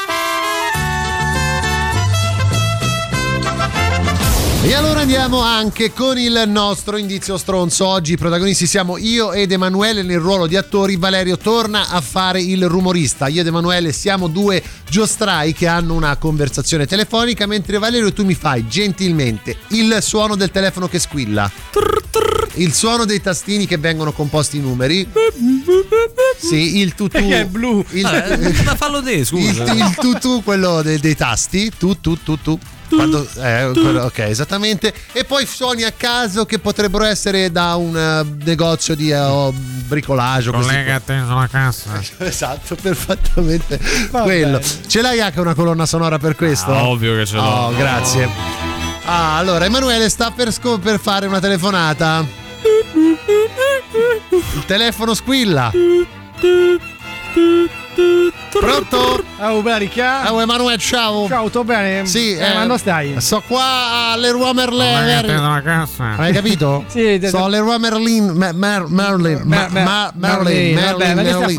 [4.66, 7.86] E allora andiamo anche con il nostro indizio stronzo.
[7.86, 10.96] Oggi i protagonisti siamo io ed Emanuele nel ruolo di attori.
[10.96, 13.28] Valerio torna a fare il rumorista.
[13.28, 14.60] Io ed Emanuele siamo due
[14.90, 20.50] giostrai che hanno una conversazione telefonica, mentre Valerio tu mi fai gentilmente il suono del
[20.50, 21.48] telefono che squilla.
[22.54, 25.08] Il suono dei tastini che vengono composti i numeri.
[26.38, 27.16] Sì, il tutù.
[27.16, 27.84] Che è blu.
[27.90, 29.62] Il, Vabbè, ma fallo te, il, scusa.
[29.62, 31.70] il tutù, quello dei, dei tasti.
[31.78, 32.58] Tu, tu, tu, tu.
[32.88, 34.92] Quando- eh, ok, esattamente.
[35.12, 39.52] E poi suoni a caso che potrebbero essere da un eh, negozio di eh, oh,
[39.52, 40.48] bricolage.
[40.48, 40.68] o così.
[40.68, 42.00] Collega atteso alla cassa.
[42.18, 43.78] Esatto, perfettamente
[44.10, 44.60] quello.
[44.86, 46.72] Ce l'hai anche una colonna sonora per questo?
[46.72, 47.42] Ah, ovvio che ce l'ho.
[47.42, 48.28] Oh, grazie.
[49.04, 52.24] Ah, allora Emanuele sta per, sco- per fare una telefonata.
[54.54, 55.70] Il telefono squilla.
[58.50, 59.25] Pronto?
[59.38, 60.32] Oh, Berica.
[60.32, 61.26] Oh, Emanuele, ciao.
[61.28, 62.06] Ciao, tutto bene?
[62.06, 63.20] Sì, eh, ma dove stai?
[63.20, 64.80] Sto qua alle atteso Merlin.
[66.16, 66.84] Hai capito?
[66.96, 68.30] Sì, Sto alle Roi Merlin.
[68.30, 69.42] Ma- Mer- Merlin.
[69.44, 71.14] Ma- Mer- ma- Merlin, Merlin.
[71.14, 71.54] ma stai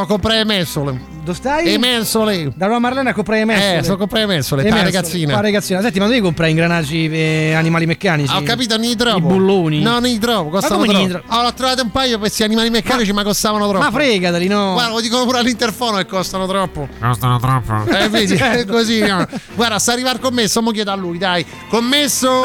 [0.00, 1.00] a A comprare le mensole.
[1.22, 1.72] Dove stai?
[1.72, 2.50] E mensole.
[2.56, 3.78] Da Roma Marlena comprai i mensole.
[3.78, 4.62] Eh, so comprare le mensole.
[4.64, 5.32] Le Ta ragazzina.
[5.34, 5.80] qua, ragazzina.
[5.82, 8.34] Senti, ma devi comprare ingranaggi e animali meccanici?
[8.34, 9.20] Ho capito, non li I trovo.
[9.20, 9.80] bulloni.
[9.82, 10.48] No, non li trovo.
[10.50, 11.32] Costavano come non li troppo.
[11.32, 13.84] Allora, ho trovato un paio per questi animali meccanici, ma, costavano troppo.
[13.84, 14.72] Ma fregateli, no.
[14.72, 16.88] Guarda, lo dicono pure all'interfono che costano troppo.
[17.00, 17.84] Costano troppo.
[17.90, 19.00] Eh, vedi, è così.
[19.00, 19.26] no.
[19.54, 21.44] Guarda, sta arrivare il commesso, mo chiedo a lui, dai.
[21.68, 22.42] Commesso!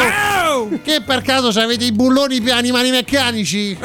[0.83, 3.77] Che per caso avete i bulloni per animali meccanici?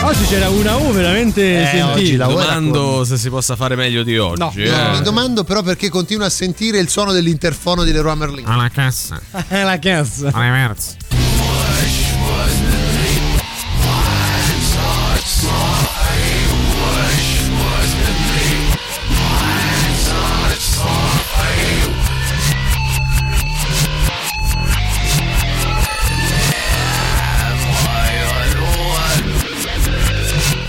[0.00, 2.26] Oggi c'era una U veramente Eh, sentita.
[2.26, 4.38] lavora Domando se si possa fare meglio di oggi.
[4.40, 4.70] No, eh.
[4.70, 8.46] No, mi domando però perché continuo a sentire il suono dell'interfono di Leroy Merlin.
[8.46, 9.20] Alla cassa.
[9.48, 10.30] È la cassa.
[10.32, 11.17] Alle merci.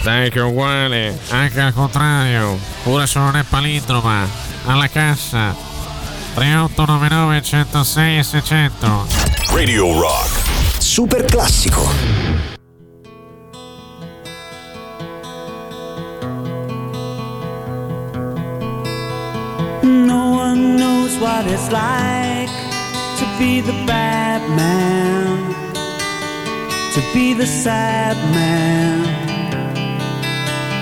[0.09, 1.19] Dai che è uguale.
[1.29, 2.57] Anche al contrario.
[2.81, 4.27] Pure se non è palindroma.
[4.65, 5.55] Alla cassa.
[6.33, 9.07] 3899 106 e 600.
[9.51, 10.79] Radio Rock.
[10.79, 11.87] Super classico.
[19.83, 22.49] No one knows what it's like
[23.19, 25.53] to be the bad man,
[26.95, 29.18] to be the sad man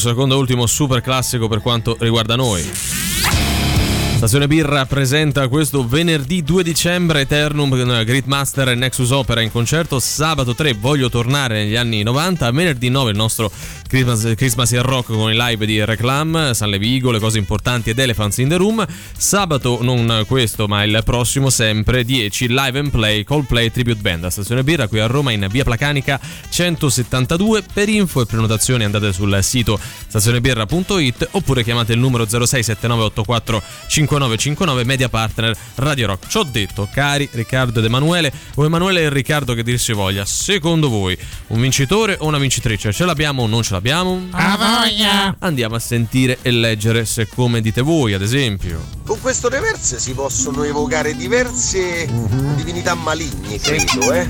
[0.00, 2.89] Who, secondo e ultimo super classico per quanto riguarda noi.
[4.20, 9.98] Stazione Birra presenta questo venerdì 2 dicembre Eternum con Greatmaster e Nexus Opera in concerto.
[9.98, 12.50] Sabato 3 voglio tornare negli anni 90.
[12.50, 13.50] Venerdì 9 il nostro
[13.88, 17.98] Christmas, Christmas in Rock con i live di Reclam, San Levigo, le cose importanti ed
[17.98, 18.86] Elephants in the Room.
[19.16, 24.30] Sabato non questo ma il prossimo sempre 10 Live and Play Coldplay Tribute Band a
[24.30, 26.20] Stazione Birra qui a Roma in via Placanica
[26.50, 27.62] 172.
[27.72, 33.62] Per info e prenotazioni andate sul sito stazionebirra.it oppure chiamate il numero 067984
[34.14, 36.26] 5959 media partner Radio Rock.
[36.26, 40.24] Ci ho detto, cari Riccardo ed Emanuele, o Emanuele e Riccardo che dir si voglia,
[40.24, 41.16] secondo voi
[41.48, 42.92] un vincitore o una vincitrice?
[42.92, 44.26] Ce l'abbiamo o non ce l'abbiamo?
[44.32, 45.36] A voglia!
[45.38, 48.84] Andiamo a sentire e leggere se come dite voi, ad esempio.
[49.06, 52.08] Con questo reverse si possono evocare diverse
[52.56, 54.28] divinità maligne, credo, eh?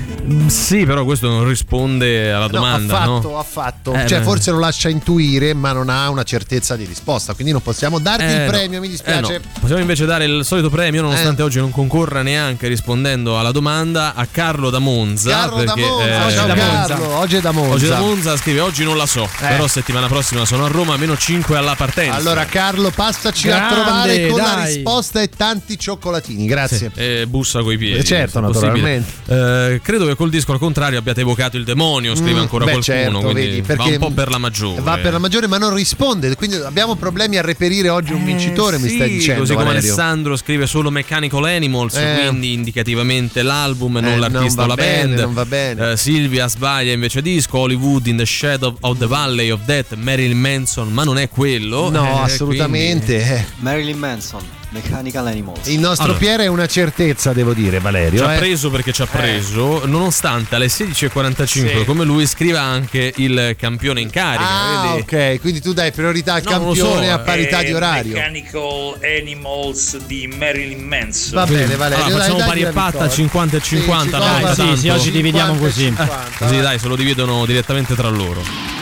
[0.49, 3.39] Sì, però questo non risponde alla No, domanda, affatto, no?
[3.39, 3.95] affatto.
[3.95, 4.25] Eh, cioè, beh.
[4.25, 7.33] forse lo lascia intuire, ma non ha una certezza di risposta.
[7.35, 8.47] Quindi non possiamo darti Eh, il no.
[8.51, 9.41] premio, mi Eh, dispiace.
[9.61, 9.69] no.
[9.71, 11.05] Possiamo invece dare il solito premio, Eh.
[11.05, 15.31] nonostante oggi non concorra neanche rispondendo alla domanda, a Carlo da Monza.
[15.31, 17.75] Carlo da perché, Monza, eh, ciao Carlo, oggi è da Monza.
[17.75, 19.47] Oggi da Monza scrive: Oggi non la so, Eh.
[19.47, 22.17] però settimana prossima sono a Roma, meno 5 alla partenza.
[22.17, 24.75] Allora, Carlo, passaci a Grande, trovare con la dai.
[24.75, 26.47] risposta e tanti cioccolatini.
[26.47, 26.91] Grazie.
[26.97, 28.01] E bussa coi piedi.
[28.01, 29.09] Eh, certo, naturalmente.
[29.27, 32.73] Eh, credo che col disco al contrario abbiate evocato il demonio, scrive Mm, ancora beh,
[32.73, 32.97] qualcuno.
[32.97, 34.81] certo, quindi vedi, va un po' per la maggiore.
[34.81, 36.35] Va per la maggiore, ma non risponde.
[36.35, 39.41] Quindi abbiamo problemi a reperire oggi un vincitore, mi Eh, Sì, stai dicendo.
[39.43, 39.89] Così Valerio.
[39.95, 42.17] Alessandro scrive solo Mechanical Animals, Eh.
[42.29, 45.19] quindi indicativamente l'album, Eh, non non l'artista o la bene, band.
[45.21, 45.91] non va bene.
[45.93, 50.39] Eh, Silvia sbaglia invece disco, Hollywood in the Shadow of the Valley of Death, Marilyn
[50.39, 51.91] Manson, ma non è quello.
[51.91, 53.17] No, Eh, assolutamente.
[53.23, 53.45] eh.
[53.59, 55.67] Marilyn Manson, Mechanical Animals.
[55.67, 56.19] Il nostro Allora.
[56.19, 58.27] Pier è una certezza, devo dire, Ci Valerio.
[58.27, 58.39] ha eh.
[58.39, 61.47] preso perché ci ha preso, nonostante alle 16.45,
[61.79, 61.85] Sì.
[61.85, 64.49] come lui, scriva anche il campione in carica.
[64.49, 65.01] Ah, vedi?
[65.03, 68.15] ok, quindi tu dai priorità al No, campione so, a parità È di orario.
[68.15, 71.35] Mechanical Animals di Marilyn Manson.
[71.35, 72.05] Va bene, Valerio.
[72.05, 73.11] Allora, dai, facciamo dai, pari e patta, vittoria.
[73.15, 74.21] 50 e 50.
[74.21, 75.85] Sì, no, sì, da sì, sì, oggi dividiamo 50 e così.
[75.85, 78.80] 50, Così dai, se lo dividono direttamente tra loro.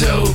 [0.00, 0.27] In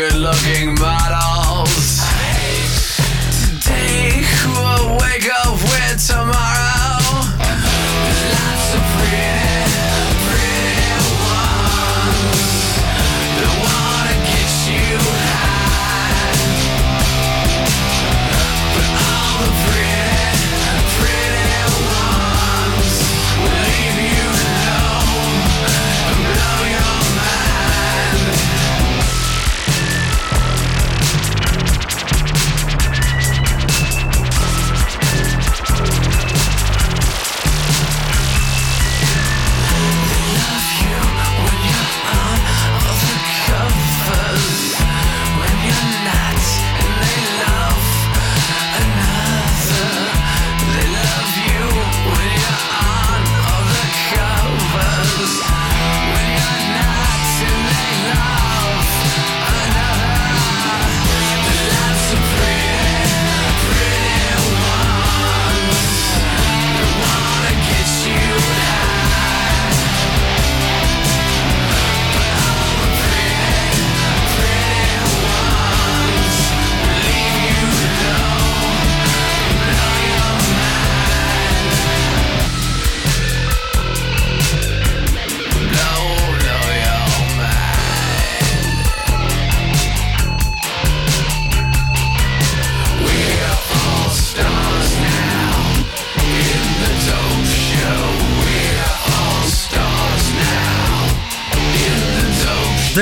[0.00, 0.99] good looking models.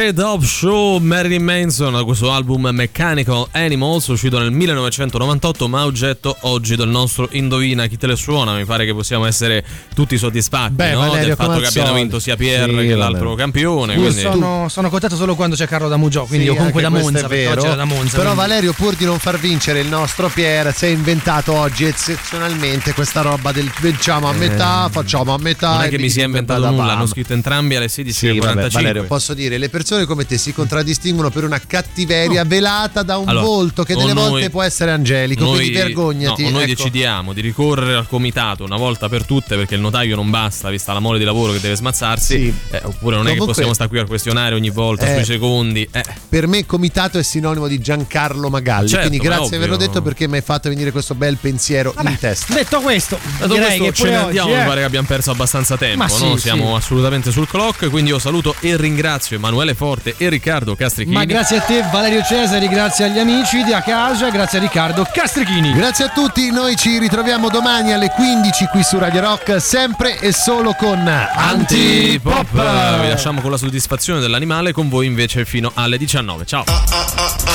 [0.09, 6.77] J-Dub Show Marilyn Manson da questo album Mechanical Animals uscito nel 1998 ma oggetto oggi
[6.77, 9.63] del nostro Indovina chi te le suona mi pare che possiamo essere
[9.95, 11.01] tutti soddisfatti Beh, no?
[11.01, 12.97] Valerio, del fatto che abbiano vinto sia Pierre Sì, che vabbè.
[12.97, 14.21] l'altro campione Io quindi...
[14.21, 17.29] sono, sono contento solo quando c'è Carlo da Mugiò, quindi Sì, o comunque da Monza,
[17.29, 18.17] è da Monza.
[18.17, 21.85] Però quindi- Valerio, pur di non far vincere il nostro Pier, si è inventato oggi
[21.85, 25.73] eccezionalmente questa roba del vinciamo a metà, facciamo a metà.
[25.73, 28.71] non è che mi sia bim inventato nulla hanno scritto entrambi alle Sì, vabbè, 16.45
[28.73, 33.29] Valerio, posso dire, le persone come te si contraddistinguono per una cattiveria velata da un
[33.29, 36.43] Allora, volto che delle noi- volte può essere angelico, noi, quindi vergognati.
[36.43, 36.75] no, o noi ecco.
[36.75, 40.93] decidiamo di ricorrere al comitato una volta per tutte perché il notaio non basta vista
[40.93, 42.55] la mole di lavoro che deve smazzarsi Sì.
[42.71, 45.89] eh, oppure non è che possiamo stare qui al questionario ogni volta Eh, sui secondi
[45.91, 46.05] eh.
[46.29, 50.29] Per me comitato è sinonimo di Giancarlo Magalli, Certo, quindi grazie di averlo detto perché
[50.29, 52.55] mi hai fatto venire questo bel pensiero in testa.
[52.55, 55.07] Detto questo, Dato direi questo che ce ne oggi, andiamo, eh, mi pare che abbiamo
[55.07, 56.35] perso abbastanza tempo, sì, no?
[56.37, 56.41] sì.
[56.43, 61.17] siamo assolutamente sul clock, quindi io saluto e ringrazio Emanuele Forte e Riccardo Castrichini.
[61.17, 65.07] Ma grazie a te Valerio Cesari, grazie agli amici di A Casa, grazie a Riccardo
[65.11, 65.73] Castrichini.
[65.73, 70.33] Grazie a tutti, noi ci ritroviamo domani alle 15 qui su Radio Rock, sempre e
[70.33, 72.51] solo con Antipop!
[72.51, 76.45] Vi lasciamo con la soddisfazione dell'animale, con voi invece fino alle 19.
[76.45, 76.65] Ciao!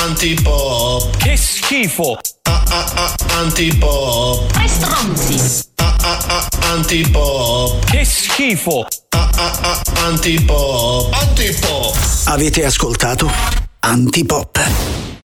[0.04, 1.16] Antipop.
[1.16, 2.18] Che schifo.
[3.38, 4.52] Antipop.
[4.66, 5.62] Stronzi.
[6.60, 7.84] Antipop.
[7.84, 8.86] Che schifo.
[10.04, 11.12] Antipop.
[11.12, 11.94] Antipop.
[12.26, 13.30] Avete ascoltato
[13.80, 15.23] Antipop.